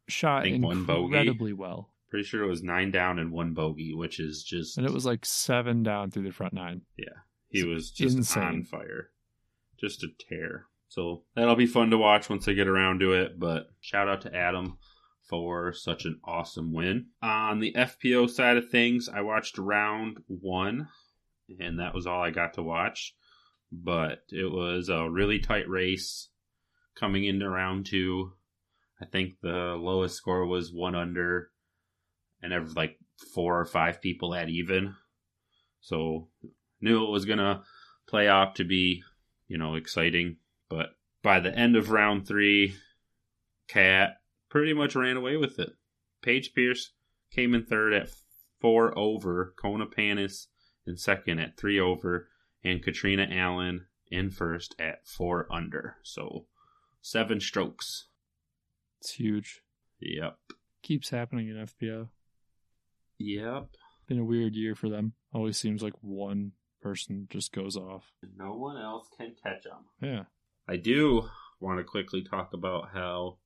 Shot 0.08 0.42
I 0.42 0.52
think 0.52 0.64
one 0.64 0.86
bogey. 0.86 1.16
incredibly 1.18 1.54
well. 1.54 1.90
Pretty 2.10 2.26
sure 2.26 2.44
it 2.44 2.48
was 2.50 2.62
nine 2.62 2.92
down 2.92 3.20
and 3.20 3.32
one 3.32 3.54
bogey, 3.54 3.94
which 3.94 4.20
is 4.20 4.44
just 4.44 4.78
And 4.78 4.86
it 4.86 4.92
was 4.94 5.06
like 5.06 5.26
seven 5.26 5.82
down 5.84 6.12
through 6.12 6.24
the 6.24 6.32
front 6.32 6.54
nine. 6.54 6.82
Yeah, 6.98 7.06
he 7.50 7.64
was 7.64 7.90
just 7.92 8.18
insane. 8.18 8.44
on 8.44 8.64
fire, 8.64 9.12
just 9.80 10.04
a 10.04 10.08
tear. 10.30 10.66
So 10.90 11.24
that'll 11.36 11.56
be 11.56 11.66
fun 11.68 11.90
to 11.92 11.98
watch 11.98 12.30
once 12.30 12.48
I 12.50 12.54
get 12.54 12.68
around 12.68 13.00
to 13.00 13.14
it. 13.14 13.40
But 13.40 13.68
shout 13.80 14.10
out 14.10 14.22
to 14.22 14.36
Adam 14.36 14.78
for 15.32 15.72
such 15.72 16.04
an 16.04 16.20
awesome 16.26 16.74
win. 16.74 17.08
On 17.24 17.60
the 17.62 17.74
FPO 17.74 18.30
side 18.30 18.58
of 18.58 18.70
things, 18.70 19.08
I 19.08 19.22
watched 19.22 19.58
round 19.58 20.18
one, 20.28 20.90
and 21.58 21.80
that 21.80 21.96
was 21.96 22.06
all 22.06 22.22
I 22.22 22.32
got 22.32 22.56
to 22.56 22.64
watch. 22.64 23.16
But 23.72 24.24
it 24.30 24.52
was 24.52 24.90
a 24.90 25.10
really 25.10 25.40
tight 25.40 25.70
race 25.70 26.28
coming 26.96 27.24
into 27.24 27.50
round 27.50 27.86
two. 27.86 28.34
I 29.02 29.06
think 29.06 29.36
the 29.42 29.78
lowest 29.80 30.16
score 30.16 30.46
was 30.46 30.74
one 30.74 30.96
under, 30.96 31.50
and 32.44 32.54
was 32.62 32.76
like 32.76 33.00
four 33.34 33.58
or 33.58 33.66
five 33.66 34.02
people 34.02 34.36
at 34.36 34.50
even. 34.50 34.96
So 35.80 36.28
knew 36.82 37.06
it 37.06 37.10
was 37.10 37.24
gonna 37.24 37.64
play 38.06 38.28
out 38.28 38.56
to 38.56 38.66
be, 38.66 39.02
you 39.48 39.58
know, 39.58 39.76
exciting. 39.76 40.36
But 40.70 40.90
by 41.24 41.40
the 41.40 41.58
end 41.58 41.78
of 41.78 41.90
round 41.90 42.28
three, 42.28 42.76
Cat 43.70 44.21
pretty 44.52 44.74
much 44.74 44.96
ran 44.96 45.18
away 45.18 45.38
with 45.38 45.58
it. 45.58 45.72
Paige 46.22 46.54
Pierce 46.54 46.92
came 47.32 47.56
in 47.56 47.66
third 47.66 47.94
at 47.94 48.10
four 48.60 48.96
over, 48.96 49.56
Kona 49.60 49.88
Panis 49.88 50.50
in 50.86 50.98
second 50.98 51.40
at 51.40 51.58
three 51.58 51.80
over, 51.80 52.28
and 52.64 52.84
Catrina 52.84 53.28
Allen 53.32 53.88
in 54.12 54.30
first 54.30 54.76
at 54.78 55.08
four 55.08 55.48
under. 55.52 55.96
So 56.04 56.46
seven 57.02 57.40
strokes. 57.40 58.08
It's 59.00 59.14
huge. 59.14 59.62
Yep. 60.00 60.38
Keeps 60.84 61.10
happening 61.10 61.48
in 61.48 61.56
FPO. 61.56 62.10
Yep. 63.18 63.70
Been 64.08 64.20
a 64.20 64.26
weird 64.26 64.56
year 64.56 64.76
for 64.76 64.90
them. 64.90 65.14
Always 65.34 65.58
seems 65.58 65.82
like 65.82 65.94
one 66.02 66.52
person 66.82 67.28
just 67.30 67.54
goes 67.54 67.78
off. 67.78 68.12
No 68.36 68.54
one 68.54 68.78
else 68.78 69.08
can 69.18 69.34
catch 69.42 69.64
them. 69.64 69.86
Yeah. 70.02 70.24
I 70.68 70.76
do 70.76 71.30
want 71.60 71.80
to 71.80 71.84
quickly 71.84 72.24
talk 72.24 72.54
about 72.54 72.90
how 72.94 73.38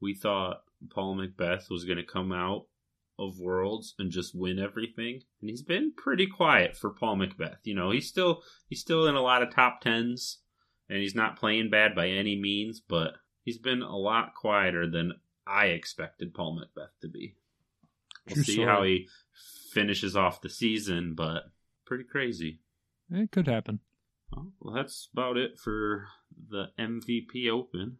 we 0.00 0.14
thought 0.14 0.62
Paul 0.90 1.16
McBeth 1.16 1.70
was 1.70 1.84
going 1.84 1.98
to 1.98 2.04
come 2.04 2.32
out 2.32 2.66
of 3.18 3.38
Worlds 3.38 3.94
and 3.98 4.10
just 4.10 4.34
win 4.34 4.58
everything, 4.58 5.20
and 5.40 5.50
he's 5.50 5.62
been 5.62 5.92
pretty 5.96 6.26
quiet 6.26 6.76
for 6.76 6.90
Paul 6.90 7.16
McBeth. 7.16 7.58
You 7.64 7.74
know, 7.74 7.90
he's 7.90 8.08
still 8.08 8.42
he's 8.68 8.80
still 8.80 9.06
in 9.06 9.14
a 9.14 9.22
lot 9.22 9.42
of 9.42 9.54
top 9.54 9.80
tens, 9.80 10.38
and 10.88 10.98
he's 10.98 11.14
not 11.14 11.38
playing 11.38 11.70
bad 11.70 11.94
by 11.94 12.08
any 12.08 12.36
means, 12.36 12.80
but 12.80 13.14
he's 13.44 13.58
been 13.58 13.82
a 13.82 13.96
lot 13.96 14.34
quieter 14.34 14.88
than 14.90 15.12
I 15.46 15.66
expected 15.66 16.34
Paul 16.34 16.58
McBeth 16.58 16.88
to 17.02 17.08
be. 17.08 17.36
We'll 18.26 18.36
True 18.36 18.44
see 18.44 18.54
story. 18.54 18.66
how 18.66 18.82
he 18.82 19.08
finishes 19.72 20.16
off 20.16 20.40
the 20.40 20.48
season, 20.48 21.14
but 21.14 21.44
pretty 21.84 22.04
crazy. 22.04 22.60
It 23.10 23.30
could 23.30 23.46
happen. 23.46 23.80
Well, 24.60 24.74
that's 24.74 25.08
about 25.12 25.36
it 25.36 25.58
for 25.58 26.08
the 26.50 26.66
MVP 26.78 27.48
Open. 27.48 27.98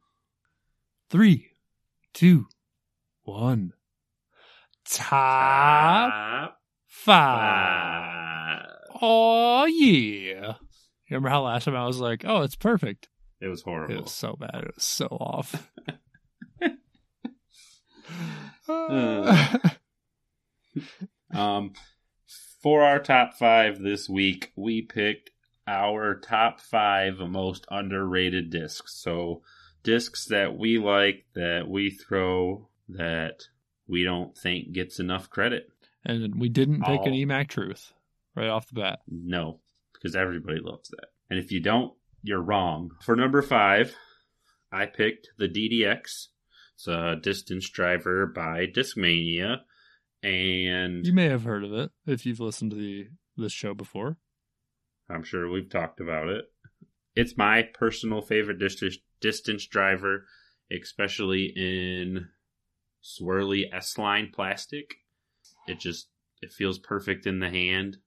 Three, 1.10 1.50
two, 2.14 2.46
one. 3.24 3.72
Top 4.86 6.10
Top 6.10 6.58
five. 6.86 8.62
five. 8.62 8.66
Oh 9.02 9.64
yeah. 9.66 10.54
Remember 11.10 11.28
how 11.28 11.42
last 11.42 11.64
time 11.64 11.76
I 11.76 11.86
was 11.86 12.00
like, 12.00 12.24
"Oh, 12.26 12.42
it's 12.42 12.56
perfect." 12.56 13.08
It 13.40 13.48
was 13.48 13.62
horrible. 13.62 13.94
It 13.94 14.02
was 14.02 14.12
so 14.12 14.36
bad. 14.38 14.64
It 14.64 14.74
was 14.74 14.84
so 14.84 15.06
off. 15.06 15.70
Um, 21.32 21.72
for 22.62 22.82
our 22.82 22.98
top 23.00 23.34
five 23.34 23.80
this 23.80 24.08
week, 24.08 24.52
we 24.56 24.82
picked 24.82 25.30
our 25.66 26.14
top 26.14 26.60
five 26.60 27.18
most 27.18 27.66
underrated 27.70 28.50
discs. 28.50 28.94
So 28.94 29.42
discs 29.84 30.24
that 30.26 30.56
we 30.58 30.78
like, 30.78 31.24
that 31.34 31.68
we 31.68 31.90
throw, 31.90 32.68
that 32.88 33.44
we 33.86 34.02
don't 34.02 34.36
think 34.36 34.72
gets 34.72 34.98
enough 34.98 35.30
credit. 35.30 35.68
and 36.04 36.38
we 36.40 36.48
didn't 36.48 36.82
pick 36.82 37.00
an 37.06 37.12
Oh. 37.12 37.16
EMAC 37.16 37.48
Truth 37.48 37.92
right 38.34 38.48
off 38.48 38.66
the 38.68 38.74
bat. 38.80 39.00
No, 39.08 39.60
because 39.94 40.14
everybody 40.16 40.58
loves 40.60 40.88
that. 40.90 41.06
And 41.30 41.38
if 41.38 41.50
you 41.52 41.60
don't, 41.60 41.94
you're 42.22 42.42
wrong. 42.42 42.90
For 43.02 43.14
number 43.16 43.40
five, 43.42 43.94
I 44.72 44.86
picked 44.86 45.28
the 45.38 45.48
DDX. 45.48 46.28
It's 46.74 46.86
a 46.88 47.16
distance 47.22 47.70
driver 47.70 48.26
by 48.26 48.66
Discmania. 48.66 49.58
And 50.22 51.06
You 51.06 51.12
may 51.12 51.26
have 51.28 51.44
heard 51.44 51.64
of 51.64 51.72
it 51.72 51.90
if 52.06 52.26
you've 52.26 52.40
listened 52.40 52.70
to 52.72 52.76
the 52.76 53.08
this 53.36 53.52
show 53.52 53.72
before. 53.74 54.16
I'm 55.08 55.22
sure 55.22 55.50
we've 55.50 55.68
talked 55.70 56.00
about 56.00 56.28
it. 56.28 56.44
It's 57.16 57.36
my 57.36 57.62
personal 57.62 58.22
favorite 58.22 58.58
distance 58.58 58.98
distance 59.20 59.66
driver, 59.66 60.26
especially 60.70 61.52
in 61.54 62.28
swirly 63.02 63.64
S 63.72 63.96
line 63.98 64.30
plastic. 64.34 64.94
It 65.68 65.78
just 65.78 66.08
it 66.40 66.52
feels 66.52 66.78
perfect 66.78 67.26
in 67.26 67.38
the 67.38 67.50
hand, 67.50 67.98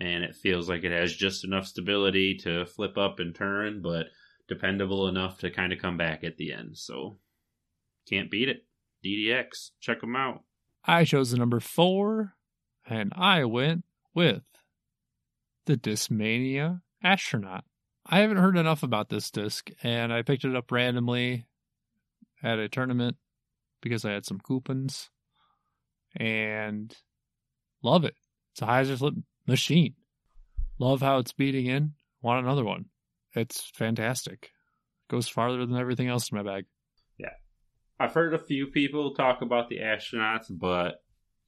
and 0.00 0.24
it 0.24 0.34
feels 0.34 0.68
like 0.68 0.84
it 0.84 0.92
has 0.92 1.14
just 1.14 1.44
enough 1.44 1.66
stability 1.66 2.36
to 2.38 2.66
flip 2.66 2.98
up 2.98 3.20
and 3.20 3.34
turn, 3.34 3.80
but 3.82 4.06
dependable 4.48 5.08
enough 5.08 5.38
to 5.38 5.50
kind 5.50 5.72
of 5.72 5.78
come 5.78 5.96
back 5.96 6.24
at 6.24 6.36
the 6.36 6.52
end. 6.52 6.76
So 6.76 7.18
can't 8.08 8.30
beat 8.30 8.48
it. 8.48 8.66
DDX, 9.04 9.70
check 9.80 10.00
them 10.00 10.16
out. 10.16 10.42
I 10.84 11.04
chose 11.04 11.30
the 11.30 11.38
number 11.38 11.60
four, 11.60 12.34
and 12.86 13.12
I 13.16 13.44
went 13.44 13.84
with 14.14 14.42
the 15.66 15.76
Discmania 15.76 16.82
Astronaut. 17.02 17.64
I 18.06 18.20
haven't 18.20 18.36
heard 18.36 18.58
enough 18.58 18.82
about 18.82 19.08
this 19.08 19.30
disc, 19.30 19.70
and 19.82 20.12
I 20.12 20.22
picked 20.22 20.44
it 20.44 20.54
up 20.54 20.70
randomly 20.70 21.46
at 22.42 22.58
a 22.58 22.68
tournament 22.68 23.16
because 23.80 24.04
I 24.04 24.12
had 24.12 24.26
some 24.26 24.40
coupons, 24.40 25.10
and 26.16 26.94
love 27.82 28.04
it. 28.04 28.14
It's 28.52 28.62
a 28.62 28.66
hyzer 28.66 28.98
flip 28.98 29.14
machine. 29.46 29.94
Love 30.78 31.00
how 31.00 31.18
it's 31.18 31.32
beating 31.32 31.66
in. 31.66 31.92
Want 32.20 32.44
another 32.44 32.64
one? 32.64 32.86
It's 33.34 33.70
fantastic. 33.74 34.50
Goes 35.08 35.28
farther 35.28 35.64
than 35.64 35.76
everything 35.76 36.08
else 36.08 36.30
in 36.30 36.36
my 36.36 36.42
bag. 36.42 36.66
Yeah, 37.18 37.34
I've 37.98 38.14
heard 38.14 38.34
a 38.34 38.38
few 38.38 38.66
people 38.66 39.14
talk 39.14 39.40
about 39.42 39.68
the 39.68 39.78
astronauts, 39.78 40.46
but 40.50 41.02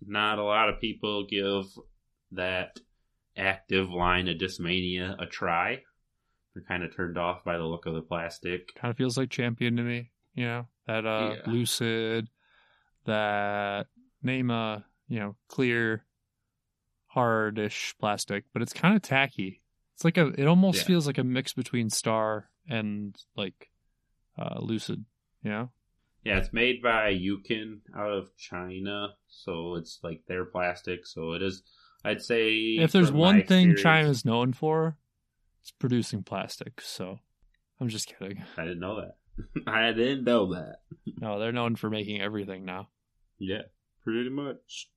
not 0.05 0.39
a 0.39 0.45
lot 0.45 0.69
of 0.69 0.81
people 0.81 1.27
give 1.27 1.65
that 2.33 2.79
active 3.37 3.91
line 3.91 4.29
of 4.29 4.39
Discmania 4.39 5.17
a 5.21 5.27
try. 5.27 5.83
They're 6.57 6.65
kind 6.65 6.83
of 6.85 6.97
turned 6.97 7.19
off 7.19 7.45
by 7.45 7.59
the 7.59 7.65
look 7.65 7.85
of 7.85 7.93
the 7.93 8.01
plastic. 8.01 8.75
kind 8.77 8.91
of 8.91 8.97
feels 8.97 9.19
like 9.19 9.29
champion 9.29 9.77
to 9.77 9.83
me 9.83 10.11
you 10.35 10.47
know 10.47 10.67
that 10.87 11.05
uh 11.05 11.35
Yeah. 11.45 11.53
lucid 11.53 12.31
that 13.05 13.89
name 14.23 14.51
uh 14.51 14.81
you 15.07 15.19
know 15.21 15.37
clear 15.49 16.07
hardish 17.09 17.95
plastic 18.01 18.45
but 18.53 18.63
it's 18.63 18.73
kind 18.73 18.97
of 18.97 19.03
tacky 19.03 19.61
it's 19.95 20.05
like 20.05 20.17
a 20.19 20.29
it 20.39 20.47
almost 20.47 20.79
Yeah. 20.81 20.85
feels 20.87 21.07
like 21.07 21.19
a 21.19 21.25
mix 21.25 21.53
between 21.53 21.91
star 21.91 22.49
and 22.69 23.15
like 23.37 23.71
uh 24.39 24.59
lucid 24.61 25.05
you 25.43 25.51
know 25.51 25.71
Yeah, 26.25 26.39
it's 26.39 26.53
made 26.55 26.83
by 26.83 27.13
Yikun 27.15 27.81
out 27.95 28.11
of 28.13 28.35
China, 28.37 29.11
so 29.29 29.75
it's 29.77 30.01
like 30.03 30.23
their 30.27 30.45
plastic. 30.45 31.07
So 31.07 31.33
it 31.35 31.43
is. 31.43 31.63
I'd 32.05 32.21
say 32.21 32.49
if 32.81 32.91
there's 32.91 33.13
one 33.13 33.45
thing 33.45 33.71
experience- 33.71 33.83
china's 33.83 34.25
known 34.25 34.53
for 34.53 34.97
it's 35.67 35.73
producing 35.73 36.23
plastic 36.23 36.81
so 36.81 37.19
i'm 37.81 37.89
just 37.89 38.07
kidding 38.07 38.41
I 38.57 38.63
didn't 38.63 38.79
know 38.79 39.01
that. 39.01 39.17
I 39.67 39.91
didn't 39.91 40.23
know 40.23 40.55
that. 40.55 40.77
no 41.21 41.41
they're 41.41 41.51
known 41.51 41.75
for 41.75 41.91
making 41.91 42.21
everything 42.23 42.65
now 42.65 42.89
Yeah, 43.41 43.63
pretty 44.05 44.31
much, 44.31 44.89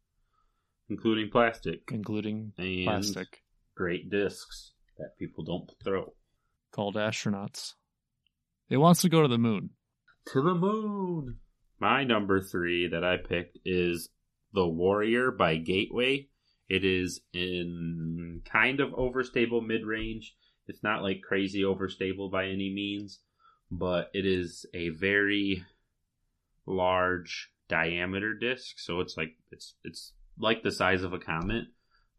including 0.90 1.32
plastic 1.32 1.80
including 1.92 2.54
and 2.60 2.86
plastic 2.86 3.42
great 3.76 4.12
discs 4.12 4.74
that 5.00 5.18
people 5.18 5.44
don't 5.44 5.72
throw. 5.84 6.14
called 6.72 6.96
astronauts 6.96 7.74
it 8.70 8.78
wants 8.78 9.02
to 9.02 9.10
go 9.10 9.24
to 9.24 9.28
the 9.28 9.40
moon 9.40 9.72
To 10.34 10.42
the 10.44 10.54
moon. 10.54 11.38
My 11.80 12.04
number 12.04 12.42
three 12.42 12.90
that 12.90 13.04
I 13.04 13.18
picked 13.18 13.58
is 13.66 14.10
The 14.54 14.68
Warrior 14.68 15.32
by 15.32 15.56
Gateway. 15.56 16.28
It 16.68 16.84
is 16.86 17.22
in 17.34 18.42
kind 18.46 18.80
of 18.82 18.92
overstable 18.92 19.66
mid 19.66 19.86
range. 19.86 20.36
It's 20.70 20.84
not 20.84 21.02
like 21.02 21.22
crazy 21.22 21.64
overstable 21.64 22.32
by 22.32 22.46
any 22.46 22.72
means, 22.72 23.20
but 23.72 24.10
it 24.14 24.26
is 24.26 24.66
a 24.74 24.90
very 24.90 25.66
large 26.66 27.52
diameter 27.68 28.34
disc. 28.36 28.78
So 28.78 29.00
it's 29.00 29.18
like 29.18 29.36
it's 29.52 29.76
it's 29.84 30.14
like 30.38 30.64
the 30.64 30.72
size 30.72 31.04
of 31.04 31.12
a 31.12 31.20
comet, 31.20 31.66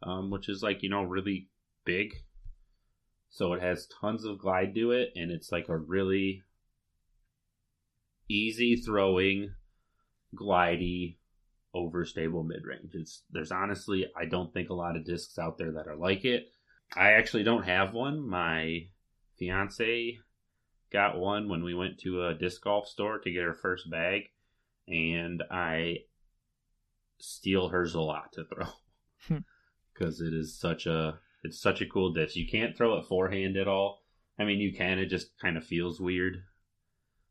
um, 0.03 0.31
which 0.31 0.49
is 0.49 0.63
like 0.63 0.83
you 0.83 0.91
know 0.91 1.05
really 1.05 1.49
big. 1.85 2.13
So 3.31 3.53
it 3.53 3.63
has 3.63 3.87
tons 4.01 4.25
of 4.25 4.39
glide 4.39 4.75
to 4.75 4.91
it, 4.91 5.13
and 5.15 5.31
it's 5.31 5.53
like 5.53 5.69
a 5.69 5.77
really 5.77 6.43
easy 8.29 8.77
throwing, 8.77 9.55
glidey, 10.35 11.19
overstable 11.75 12.45
mid 12.45 12.65
range. 12.65 12.95
It's 12.95 13.23
there's 13.31 13.53
honestly 13.53 14.07
I 14.17 14.25
don't 14.25 14.53
think 14.53 14.71
a 14.71 14.75
lot 14.75 14.97
of 14.97 15.05
discs 15.05 15.39
out 15.39 15.57
there 15.57 15.73
that 15.73 15.87
are 15.87 15.97
like 15.97 16.25
it. 16.25 16.49
I 16.97 17.13
actually 17.13 17.45
don't 17.45 17.65
have 17.65 17.93
one. 17.93 18.29
My 18.29 18.89
fiance 19.39 20.19
got 20.93 21.19
one 21.19 21.49
when 21.49 21.63
we 21.63 21.75
went 21.75 21.99
to 22.01 22.27
a 22.27 22.35
disc 22.35 22.63
golf 22.63 22.89
store 22.89 23.19
to 23.21 23.31
get 23.31 23.43
her 23.45 23.55
first 23.55 23.91
bag, 23.91 24.23
and 24.89 25.43
I 25.51 25.99
steal 27.19 27.69
hers 27.69 27.95
a 27.95 28.01
lot 28.01 28.33
to 28.33 28.45
throw 28.45 28.67
Hmm. 29.29 29.39
because 29.95 30.21
it 30.21 30.33
is 30.33 30.59
such 30.59 30.87
a 30.87 31.19
it's 31.45 31.61
such 31.61 31.81
a 31.81 31.87
cool 31.87 32.13
disc. 32.13 32.37
You 32.37 32.47
can't 32.49 32.77
throw 32.77 32.97
it 32.99 33.07
forehand 33.07 33.57
at 33.57 33.69
all. 33.69 34.03
I 34.39 34.45
mean, 34.45 34.59
you 34.59 34.73
can. 34.75 34.99
It 34.99 35.07
just 35.07 35.39
kind 35.41 35.57
of 35.57 35.65
feels 35.65 36.01
weird. 36.01 36.43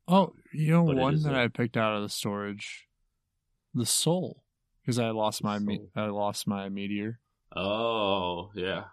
Oh, 0.08 0.34
you 0.54 0.72
know 0.72 0.86
But 0.86 0.96
one 0.96 1.22
that 1.24 1.34
a- 1.36 1.40
I 1.42 1.48
picked 1.48 1.78
out 1.78 1.96
of 1.96 2.02
the 2.04 2.10
storage, 2.10 2.88
the 3.74 3.86
Soul, 3.86 4.44
because 4.82 4.98
I 5.00 5.10
lost 5.12 5.44
my 5.44 5.60
me- 5.60 5.88
I 5.96 6.06
lost 6.08 6.48
my 6.48 6.70
meteor. 6.70 7.20
Oh 7.56 8.52
yeah, 8.56 8.86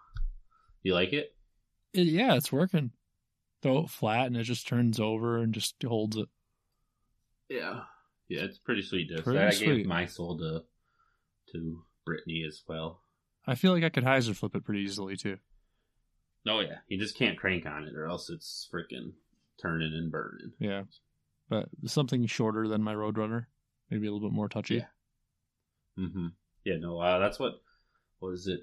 you 0.87 0.95
like 0.95 1.13
it? 1.13 1.35
It, 1.93 2.07
yeah, 2.07 2.35
it's 2.35 2.53
working. 2.53 2.93
Throw 3.63 3.85
it 3.85 3.91
flat 3.91 4.27
and 4.27 4.37
it 4.37 4.45
just 4.45 4.69
turns 4.69 5.01
over 5.01 5.39
and 5.39 5.53
just 5.53 5.75
holds 5.83 6.17
it. 6.17 6.29
Yeah, 7.49 7.83
yeah, 8.29 8.43
it's 8.43 8.59
pretty 8.59 8.83
sweet 8.83 9.09
disc. 9.09 9.25
Pretty 9.25 9.39
I 9.39 9.51
sweet. 9.51 9.67
gave 9.67 9.87
my 9.87 10.07
soul 10.07 10.39
to 10.39 10.63
to 11.53 11.83
Brittany 12.05 12.45
as 12.47 12.63
well. 12.69 13.01
I 13.47 13.55
feel 13.55 13.73
like 13.73 13.85
I 13.85 13.89
could 13.89 14.05
hyzer 14.05 14.35
flip 14.35 14.55
it 14.55 14.65
pretty 14.65 14.83
easily 14.83 15.17
too. 15.17 15.39
Oh 16.47 16.61
yeah, 16.61 16.79
you 16.89 16.99
just 16.99 17.17
can't 17.17 17.39
crank 17.39 17.67
on 17.67 17.85
it, 17.85 17.95
or 17.95 18.07
else 18.07 18.31
it's 18.31 18.69
freaking 18.73 19.13
turning 19.61 19.93
and 19.93 20.11
burning. 20.11 20.53
Yeah, 20.59 20.83
but 21.49 21.69
something 21.87 22.27
shorter 22.27 22.69
than 22.69 22.83
my 22.83 22.95
Roadrunner, 22.95 23.47
maybe 23.91 24.07
a 24.07 24.13
little 24.13 24.29
bit 24.29 24.35
more 24.35 24.49
touchy. 24.49 24.77
Yeah. 24.77 24.85
Mm-hmm. 25.99 26.27
Yeah, 26.65 26.77
no, 26.79 27.01
uh, 27.01 27.19
that's 27.19 27.39
what 27.39 27.55
was 28.21 28.47
it? 28.47 28.61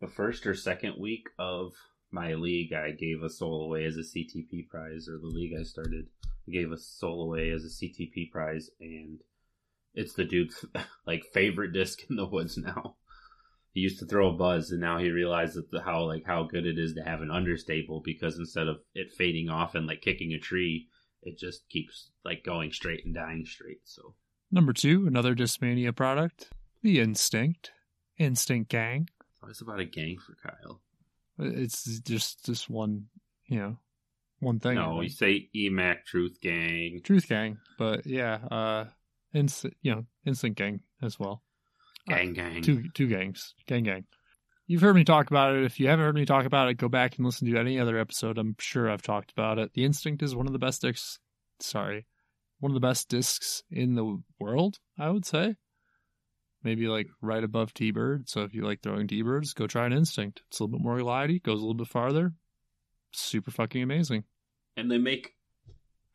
The 0.00 0.08
first 0.08 0.46
or 0.46 0.54
second 0.54 0.94
week 0.98 1.28
of 1.38 1.72
my 2.10 2.34
league, 2.34 2.72
I 2.72 2.90
gave 2.90 3.22
a 3.22 3.30
soul 3.30 3.64
away 3.64 3.84
as 3.84 3.96
a 3.96 4.00
CTP 4.00 4.68
prize, 4.68 5.08
or 5.08 5.18
the 5.18 5.26
league 5.26 5.54
I 5.58 5.62
started 5.62 6.06
I 6.48 6.52
gave 6.52 6.72
a 6.72 6.78
soul 6.78 7.22
away 7.22 7.50
as 7.50 7.64
a 7.64 7.68
CTP 7.68 8.30
prize, 8.30 8.70
and 8.80 9.20
it's 9.94 10.14
the 10.14 10.24
dude's 10.24 10.64
like 11.06 11.24
favorite 11.32 11.72
disc 11.72 12.00
in 12.08 12.16
the 12.16 12.26
woods 12.26 12.56
now. 12.56 12.96
He 13.72 13.80
used 13.80 13.98
to 13.98 14.06
throw 14.06 14.30
a 14.30 14.36
buzz, 14.36 14.70
and 14.70 14.80
now 14.80 14.98
he 14.98 15.10
realizes 15.10 15.64
how 15.84 16.04
like 16.04 16.24
how 16.24 16.44
good 16.44 16.66
it 16.66 16.78
is 16.78 16.94
to 16.94 17.02
have 17.02 17.20
an 17.20 17.30
understable 17.30 18.00
because 18.04 18.38
instead 18.38 18.68
of 18.68 18.78
it 18.94 19.12
fading 19.12 19.48
off 19.48 19.74
and 19.74 19.86
like 19.86 20.00
kicking 20.00 20.32
a 20.32 20.38
tree, 20.38 20.88
it 21.22 21.38
just 21.38 21.68
keeps 21.68 22.10
like 22.24 22.44
going 22.44 22.72
straight 22.72 23.04
and 23.04 23.14
dying 23.14 23.44
straight. 23.44 23.80
So 23.84 24.14
Number 24.50 24.72
two, 24.72 25.06
another 25.06 25.34
Discmania 25.34 25.94
product, 25.94 26.50
the 26.82 27.00
Instinct, 27.00 27.72
Instinct 28.16 28.70
Gang. 28.70 29.08
It's 29.48 29.60
about 29.60 29.80
a 29.80 29.84
gang 29.84 30.18
for 30.18 30.36
Kyle. 30.42 30.80
It's 31.38 32.00
just 32.00 32.44
just 32.44 32.70
one, 32.70 33.06
you 33.46 33.58
know, 33.58 33.78
one 34.40 34.58
thing. 34.60 34.76
No, 34.76 35.00
you 35.00 35.08
say 35.08 35.48
EMAC 35.54 36.04
Truth 36.04 36.40
Gang. 36.40 37.00
Truth 37.04 37.28
Gang, 37.28 37.58
but 37.78 38.06
yeah, 38.06 38.36
uh, 38.50 38.84
Inst- 39.32 39.66
you 39.82 39.94
know, 39.94 40.06
Instinct 40.24 40.58
Gang 40.58 40.80
as 41.02 41.18
well. 41.18 41.42
Gang 42.08 42.32
gang. 42.32 42.62
Two 42.62 42.84
two 42.94 43.08
gangs, 43.08 43.54
gang 43.66 43.82
gang. 43.84 44.04
You've 44.68 44.80
heard 44.80 44.96
me 44.96 45.04
talk 45.04 45.30
about 45.30 45.54
it. 45.54 45.64
If 45.64 45.78
you 45.78 45.88
haven't 45.88 46.04
heard 46.04 46.14
me 46.14 46.24
talk 46.24 46.44
about 46.44 46.68
it, 46.68 46.74
go 46.74 46.88
back 46.88 47.16
and 47.16 47.26
listen 47.26 47.48
to 47.50 47.58
any 47.58 47.78
other 47.78 47.98
episode. 47.98 48.38
I'm 48.38 48.56
sure 48.58 48.90
I've 48.90 49.02
talked 49.02 49.30
about 49.30 49.58
it. 49.58 49.74
The 49.74 49.84
Instinct 49.84 50.22
is 50.22 50.34
one 50.34 50.46
of 50.46 50.52
the 50.52 50.58
best 50.58 50.82
discs. 50.82 51.18
Sorry, 51.60 52.06
one 52.60 52.70
of 52.70 52.74
the 52.74 52.86
best 52.86 53.08
discs 53.08 53.62
in 53.70 53.94
the 53.94 54.22
world. 54.40 54.78
I 54.98 55.10
would 55.10 55.26
say. 55.26 55.56
Maybe 56.62 56.88
like 56.88 57.08
right 57.20 57.44
above 57.44 57.72
Teebird. 57.74 58.28
So 58.28 58.42
if 58.42 58.54
you 58.54 58.64
like 58.64 58.82
throwing 58.82 59.06
Teebirds, 59.06 59.54
go 59.54 59.66
try 59.66 59.86
an 59.86 59.92
Instinct. 59.92 60.42
It's 60.48 60.58
a 60.58 60.64
little 60.64 60.78
bit 60.78 60.84
more 60.84 60.94
reliable, 60.96 61.38
goes 61.42 61.58
a 61.58 61.62
little 61.62 61.74
bit 61.74 61.88
farther. 61.88 62.32
Super 63.12 63.50
fucking 63.50 63.82
amazing. 63.82 64.24
And 64.76 64.90
they 64.90 64.98
make. 64.98 65.34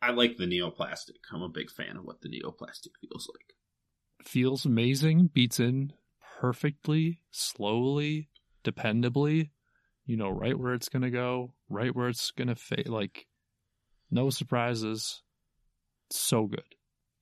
I 0.00 0.10
like 0.10 0.36
the 0.36 0.46
neoplastic. 0.46 1.18
I'm 1.32 1.42
a 1.42 1.48
big 1.48 1.70
fan 1.70 1.96
of 1.96 2.04
what 2.04 2.20
the 2.20 2.28
neoplastic 2.28 2.90
feels 3.00 3.30
like. 3.32 3.54
feels 4.26 4.64
amazing, 4.64 5.30
beats 5.32 5.60
in 5.60 5.92
perfectly, 6.40 7.20
slowly, 7.30 8.28
dependably. 8.64 9.50
You 10.04 10.16
know 10.16 10.30
right 10.30 10.58
where 10.58 10.74
it's 10.74 10.88
gonna 10.88 11.10
go, 11.10 11.54
right 11.68 11.94
where 11.94 12.08
it's 12.08 12.32
gonna 12.32 12.56
fade. 12.56 12.88
Like, 12.88 13.26
no 14.10 14.30
surprises. 14.30 15.22
So 16.10 16.46
good. 16.46 16.74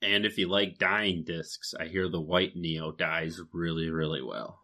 And 0.02 0.24
if 0.24 0.38
you 0.38 0.48
like 0.48 0.78
dying 0.78 1.24
discs, 1.24 1.74
I 1.78 1.86
hear 1.86 2.08
the 2.08 2.20
white 2.20 2.56
Neo 2.56 2.90
dies 2.92 3.40
really, 3.52 3.90
really 3.90 4.22
well. 4.22 4.60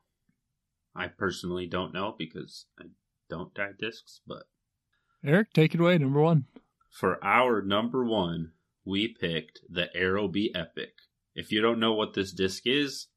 I 0.94 1.08
personally 1.08 1.66
don't 1.66 1.92
know 1.92 2.14
because 2.18 2.64
I 2.80 2.84
don't 3.28 3.52
dye 3.54 3.72
discs, 3.78 4.20
but 4.26 4.44
Eric, 5.24 5.52
take 5.52 5.74
it 5.74 5.80
away. 5.80 5.98
Number 5.98 6.20
one. 6.20 6.46
for 6.90 7.22
our 7.22 7.60
number 7.60 8.04
one, 8.04 8.52
we 8.84 9.08
picked 9.08 9.60
the 9.68 9.88
Aerobie 9.94 10.50
Epic. 10.54 10.94
If 11.34 11.52
you 11.52 11.60
don't 11.60 11.80
know 11.80 11.92
what 11.92 12.14
this 12.14 12.32
disc 12.32 12.62
is, 12.66 13.08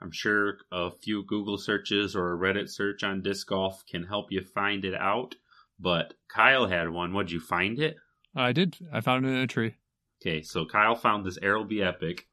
I'm 0.00 0.12
sure 0.12 0.58
a 0.70 0.90
few 0.90 1.24
Google 1.24 1.58
searches 1.58 2.14
or 2.14 2.32
a 2.32 2.38
Reddit 2.38 2.68
search 2.70 3.02
on 3.02 3.22
disc 3.22 3.48
golf 3.48 3.82
can 3.90 4.04
help 4.04 4.30
you 4.30 4.40
find 4.42 4.84
it 4.84 4.94
out. 4.94 5.34
But 5.80 6.14
Kyle 6.28 6.66
had 6.68 6.90
one. 6.90 7.12
What'd 7.12 7.32
you 7.32 7.40
find 7.40 7.78
it? 7.80 7.96
I 8.36 8.52
did. 8.52 8.76
I 8.92 9.00
found 9.00 9.26
it 9.26 9.30
in 9.30 9.36
a 9.36 9.46
tree. 9.46 9.74
Okay, 10.20 10.42
so 10.42 10.66
Kyle 10.66 10.94
found 10.94 11.24
this 11.24 11.38
Aerobie 11.38 11.86
Epic. 11.86 12.26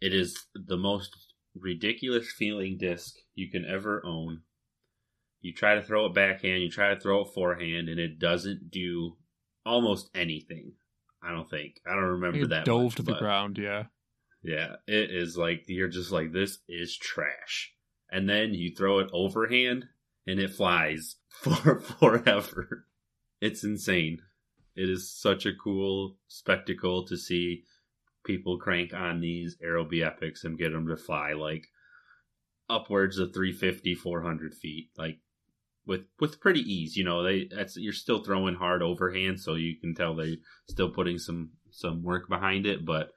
It 0.00 0.12
is 0.14 0.46
the 0.54 0.76
most 0.76 1.14
ridiculous 1.54 2.30
feeling 2.32 2.76
disc 2.78 3.14
you 3.34 3.50
can 3.50 3.64
ever 3.64 4.04
own. 4.04 4.42
You 5.40 5.52
try 5.52 5.76
to 5.76 5.82
throw 5.82 6.06
it 6.06 6.14
backhand, 6.14 6.62
you 6.62 6.70
try 6.70 6.92
to 6.94 7.00
throw 7.00 7.22
it 7.22 7.32
forehand, 7.34 7.88
and 7.88 8.00
it 8.00 8.18
doesn't 8.18 8.70
do 8.70 9.16
almost 9.64 10.10
anything. 10.14 10.72
I 11.22 11.30
don't 11.32 11.48
think. 11.48 11.80
I 11.86 11.94
don't 11.94 12.04
remember 12.04 12.40
It 12.40 12.48
that. 12.50 12.64
dove 12.64 12.82
much, 12.84 12.94
to 12.96 13.02
the 13.02 13.14
ground. 13.14 13.58
Yeah. 13.58 13.84
Yeah, 14.42 14.76
it 14.86 15.10
is 15.10 15.36
like 15.36 15.64
you're 15.66 15.88
just 15.88 16.12
like 16.12 16.32
this 16.32 16.58
is 16.68 16.96
trash, 16.96 17.72
and 18.10 18.28
then 18.28 18.54
you 18.54 18.74
throw 18.74 19.00
it 19.00 19.10
overhand, 19.12 19.86
and 20.26 20.38
it 20.40 20.50
flies 20.52 21.16
for 21.28 21.80
forever. 21.80 22.86
It's 23.40 23.64
insane. 23.64 24.22
It 24.78 24.88
is 24.88 25.10
such 25.10 25.44
a 25.44 25.54
cool 25.54 26.16
spectacle 26.28 27.04
to 27.06 27.16
see 27.16 27.64
people 28.24 28.58
crank 28.58 28.94
on 28.94 29.20
these 29.20 29.56
Aero 29.60 29.88
Epics 29.90 30.44
and 30.44 30.56
get 30.56 30.72
them 30.72 30.86
to 30.86 30.96
fly 30.96 31.32
like 31.32 31.66
upwards 32.70 33.18
of 33.18 33.34
350, 33.34 33.96
400 33.96 34.54
feet, 34.54 34.90
like 34.96 35.18
with 35.84 36.02
with 36.20 36.40
pretty 36.40 36.60
ease. 36.60 36.96
You 36.96 37.04
know, 37.04 37.24
they 37.24 37.48
that's 37.50 37.76
you're 37.76 37.92
still 37.92 38.22
throwing 38.22 38.54
hard 38.54 38.82
overhand, 38.82 39.40
so 39.40 39.54
you 39.54 39.76
can 39.80 39.96
tell 39.96 40.14
they're 40.14 40.36
still 40.68 40.90
putting 40.90 41.18
some 41.18 41.50
some 41.70 42.04
work 42.04 42.28
behind 42.28 42.64
it, 42.64 42.84
but 42.84 43.10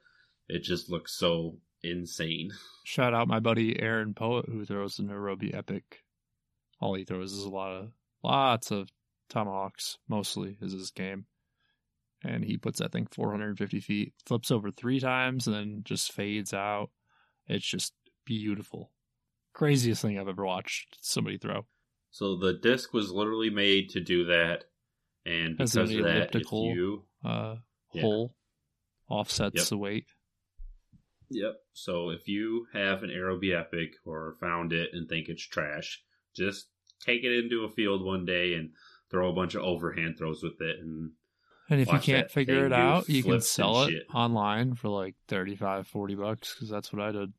it 0.48 0.64
just 0.64 0.90
looks 0.90 1.16
so 1.16 1.58
insane. 1.84 2.50
Shout 2.84 3.14
out 3.14 3.28
my 3.28 3.38
buddy 3.38 3.80
Aaron 3.80 4.14
Poet 4.14 4.46
who 4.48 4.64
throws 4.64 4.96
the 4.96 5.04
Aerobie 5.04 5.54
Epic. 5.54 6.02
All 6.80 6.94
he 6.94 7.04
throws 7.04 7.32
is 7.32 7.44
a 7.44 7.50
lot 7.50 7.70
of 7.70 7.92
lots 8.24 8.72
of 8.72 8.88
tomahawks. 9.28 9.98
Mostly 10.08 10.56
is 10.60 10.72
his 10.72 10.90
game, 10.90 11.26
and 12.24 12.44
he 12.44 12.56
puts 12.56 12.78
that 12.78 12.92
thing 12.92 13.06
450 13.10 13.80
feet, 13.80 14.14
flips 14.26 14.50
over 14.50 14.70
three 14.70 15.00
times, 15.00 15.46
and 15.46 15.54
then 15.56 15.80
just 15.84 16.12
fades 16.12 16.52
out. 16.54 16.90
It's 17.46 17.66
just 17.66 17.94
beautiful. 18.24 18.92
Craziest 19.54 20.02
thing 20.02 20.18
I've 20.18 20.28
ever 20.28 20.44
watched 20.44 20.98
somebody 21.00 21.38
throw. 21.38 21.66
So 22.10 22.36
the 22.36 22.54
disc 22.54 22.92
was 22.92 23.10
literally 23.10 23.50
made 23.50 23.90
to 23.90 24.00
do 24.00 24.26
that, 24.26 24.64
and 25.24 25.56
because 25.56 25.74
an 25.76 25.98
of 25.98 26.04
that, 26.04 26.34
if 26.34 26.52
you 26.52 27.04
Uh, 27.24 27.56
Yeah. 27.94 28.02
hole 28.02 28.36
offsets 29.08 29.56
Yep. 29.56 29.66
the 29.68 29.78
weight. 29.78 30.06
Yep. 31.30 31.54
So 31.72 32.10
if 32.10 32.28
you 32.28 32.66
have 32.72 33.02
an 33.02 33.10
Aerobie 33.10 33.58
Epic 33.58 33.94
or 34.04 34.36
found 34.40 34.72
it 34.72 34.90
and 34.92 35.08
think 35.08 35.28
it's 35.28 35.42
trash, 35.42 36.02
just 36.34 36.68
take 37.00 37.24
it 37.24 37.32
into 37.32 37.64
a 37.64 37.70
field 37.70 38.04
one 38.04 38.24
day 38.24 38.54
and 38.54 38.74
throw 39.10 39.30
a 39.30 39.34
bunch 39.34 39.54
of 39.54 39.62
overhand 39.62 40.16
throws 40.18 40.42
with 40.42 40.60
it. 40.60 40.78
And 40.80 41.12
And 41.70 41.80
if 41.80 41.88
Watch 41.88 42.06
you 42.06 42.14
can't 42.14 42.30
figure 42.30 42.66
it 42.66 42.72
out, 42.72 43.08
you 43.08 43.22
can 43.22 43.40
sell 43.40 43.84
it 43.84 43.94
online 44.12 44.74
for 44.74 44.88
like 44.88 45.14
35, 45.28 45.86
40 45.86 46.14
bucks 46.16 46.54
because 46.54 46.68
that's 46.68 46.92
what 46.92 47.02
I 47.02 47.12
did. 47.12 47.32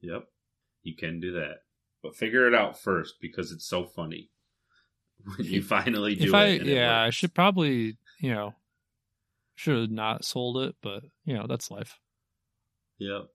yep, 0.00 0.24
you 0.82 0.96
can 0.96 1.20
do 1.20 1.32
that. 1.32 1.58
But 2.02 2.16
figure 2.16 2.46
it 2.48 2.54
out 2.54 2.78
first 2.80 3.16
because 3.20 3.52
it's 3.52 3.66
so 3.66 3.84
funny 3.84 4.30
when 5.36 5.46
you 5.46 5.62
finally 5.62 6.14
do 6.14 6.24
if 6.24 6.30
it. 6.30 6.34
I 6.34 6.44
and 6.44 6.68
it 6.68 6.74
yeah, 6.74 7.02
I 7.02 7.10
should 7.10 7.34
probably 7.34 7.96
you 8.20 8.34
know 8.34 8.54
should 9.54 9.78
have 9.78 9.90
not 9.90 10.24
sold 10.24 10.58
it, 10.58 10.76
but 10.82 11.02
you 11.24 11.34
know 11.34 11.46
that's 11.46 11.70
life. 11.70 11.98
Yep. 12.98 13.26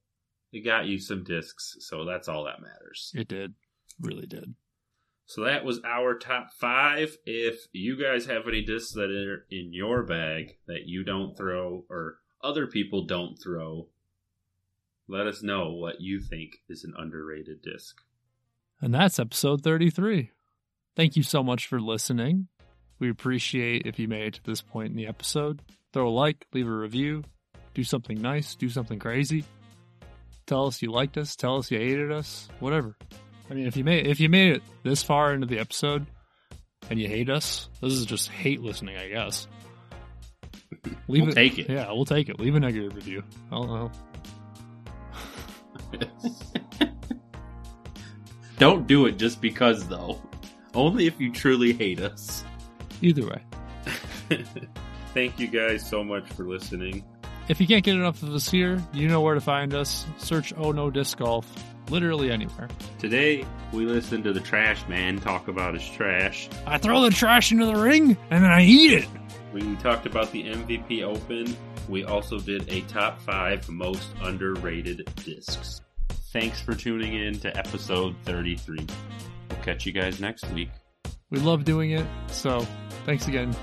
It 0.51 0.65
got 0.65 0.86
you 0.86 0.99
some 0.99 1.23
discs, 1.23 1.77
so 1.79 2.06
that's 2.06 2.27
all 2.27 2.43
that 2.43 2.62
matters. 2.62 3.12
It 3.15 3.27
did, 3.27 3.56
really 3.99 4.27
did. 4.27 4.53
So 5.34 5.46
that 5.46 5.65
was 5.65 5.80
our 5.84 6.15
top 6.19 6.52
five. 6.60 7.17
If 7.26 7.65
you 7.72 8.00
guys 8.00 8.28
have 8.28 8.48
any 8.48 8.62
discs 8.62 8.91
that 8.91 9.10
are 9.10 9.48
in 9.50 9.74
your 9.74 10.04
bag 10.04 10.58
that 10.67 10.86
you 10.86 11.04
don't 11.04 11.36
throw 11.36 11.86
or 11.89 12.19
other 12.43 12.67
people 12.67 13.08
don't 13.08 13.36
throw, 13.36 13.88
let 15.08 15.26
us 15.26 15.41
know 15.41 15.72
what 15.72 16.00
you 16.00 16.19
think 16.19 16.58
is 16.69 16.84
an 16.84 16.93
underrated 16.96 17.63
disc. 17.63 17.98
And 18.80 18.93
that's 18.93 19.17
episode 19.17 19.63
thirty 19.63 19.89
three. 19.89 20.30
Thank 20.96 21.15
you 21.15 21.24
so 21.24 21.41
much 21.41 21.65
for 21.65 21.82
listening. 21.82 22.48
We 23.00 23.10
appreciate 23.10 23.88
if 23.88 23.98
you 23.98 24.08
made 24.08 24.28
it 24.28 24.34
to 24.36 24.43
this 24.43 24.62
point 24.62 24.91
in 24.91 24.96
the 24.96 25.08
episode. 25.08 25.63
Throw 25.93 26.10
a 26.10 26.12
like, 26.12 26.46
leave 26.54 26.67
a 26.67 26.72
review, 26.72 27.24
do 27.74 27.84
something 27.84 28.22
nice, 28.22 28.54
do 28.54 28.69
something 28.69 29.00
crazy. 29.00 29.46
Tell 30.46 30.67
us 30.67 30.80
you 30.84 30.91
liked 30.91 31.17
us, 31.17 31.36
tell 31.36 31.58
us 31.58 31.72
you 31.72 31.80
hated 31.80 32.12
us, 32.12 32.50
whatever. 32.60 32.96
I 33.49 33.53
mean, 33.53 33.67
if 33.67 33.75
you 33.77 33.84
made 33.84 34.08
if 34.08 34.19
you 34.19 34.29
made 34.29 34.56
it 34.58 34.63
this 34.84 35.03
far 35.03 35.34
into 35.34 35.45
the 35.47 35.60
episode 35.60 36.06
and 36.89 36.99
you 36.99 37.08
hate 37.08 37.29
us, 37.29 37.69
this 37.82 37.93
is 37.93 38.06
just 38.06 38.29
hate 38.29 38.62
listening, 38.62 38.97
I 38.97 39.10
guess. 39.10 39.47
Leave 41.08 41.23
We'll 41.23 41.32
it. 41.32 41.36
take 41.36 41.60
it. 41.60 41.69
Yeah, 41.69 41.91
we'll 41.91 42.06
take 42.06 42.29
it. 42.29 42.39
Leave 42.39 42.56
a 42.56 42.60
negative 42.60 42.95
review. 42.95 43.23
I'll, 43.51 43.63
I'll, 45.93 45.99
Don't 48.58 48.88
do 48.88 49.06
it 49.08 49.17
just 49.17 49.41
because, 49.41 49.88
though. 49.88 50.21
Only 50.73 51.08
if 51.08 51.19
you 51.19 51.32
truly 51.32 51.73
hate 51.73 51.99
us. 51.99 52.43
either 53.01 53.25
way. 53.27 53.41
Thank 55.13 55.39
you 55.39 55.47
guys 55.47 55.88
so 55.88 56.03
much 56.03 56.27
for 56.29 56.43
listening. 56.47 57.03
If 57.49 57.60
you 57.60 57.67
can't 57.67 57.84
get 57.84 57.95
enough 57.95 58.23
of 58.23 58.34
us 58.34 58.49
here, 58.49 58.82
you 58.93 59.08
know 59.08 59.21
where 59.21 59.36
to 59.36 59.41
find 59.41 59.73
us. 59.73 60.06
Search 60.17 60.53
Oh 60.58 60.71
No 60.71 60.89
Disc 60.89 61.17
Golf 61.17 61.45
literally 61.89 62.32
anywhere. 62.32 62.67
Today, 63.00 63.46
we 63.72 63.86
listened 63.86 64.24
to 64.26 64.34
the 64.34 64.39
trash 64.39 64.88
man 64.88 65.19
talk 65.19 65.48
about 65.48 65.74
his 65.74 65.88
trash. 65.88 66.50
I 66.65 66.78
throw 66.78 67.02
the 67.02 67.10
trash 67.10 67.52
into 67.52 67.65
the 67.65 67.76
ring 67.76 68.17
and 68.30 68.43
then 68.43 68.52
I 68.52 68.63
eat 68.63 68.93
it. 68.93 69.08
We 69.52 69.76
talked 69.78 70.06
about 70.06 70.32
the 70.32 70.46
MVP 70.46 71.04
Open. 71.04 71.56
We 71.89 72.06
also 72.06 72.39
did 72.39 72.67
a 72.69 72.82
top 72.82 73.22
five 73.22 73.67
most 73.69 74.08
underrated 74.22 75.08
discs. 75.24 75.82
Thanks 76.32 76.60
for 76.60 76.74
tuning 76.74 77.13
in 77.13 77.39
to 77.39 77.56
episode 77.58 78.15
33. 78.24 78.88
We'll 79.50 79.60
catch 79.60 79.86
you 79.86 79.91
guys 79.91 80.19
next 80.19 80.50
week. 80.52 80.69
We 81.30 81.39
love 81.39 81.65
doing 81.65 81.91
it, 81.91 82.06
so 82.28 82.65
thanks 83.06 83.28
again. 83.28 83.56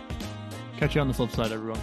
Catch 0.77 0.95
you 0.95 1.01
on 1.01 1.09
the 1.09 1.15
flip 1.15 1.31
side, 1.31 1.53
everyone. 1.53 1.81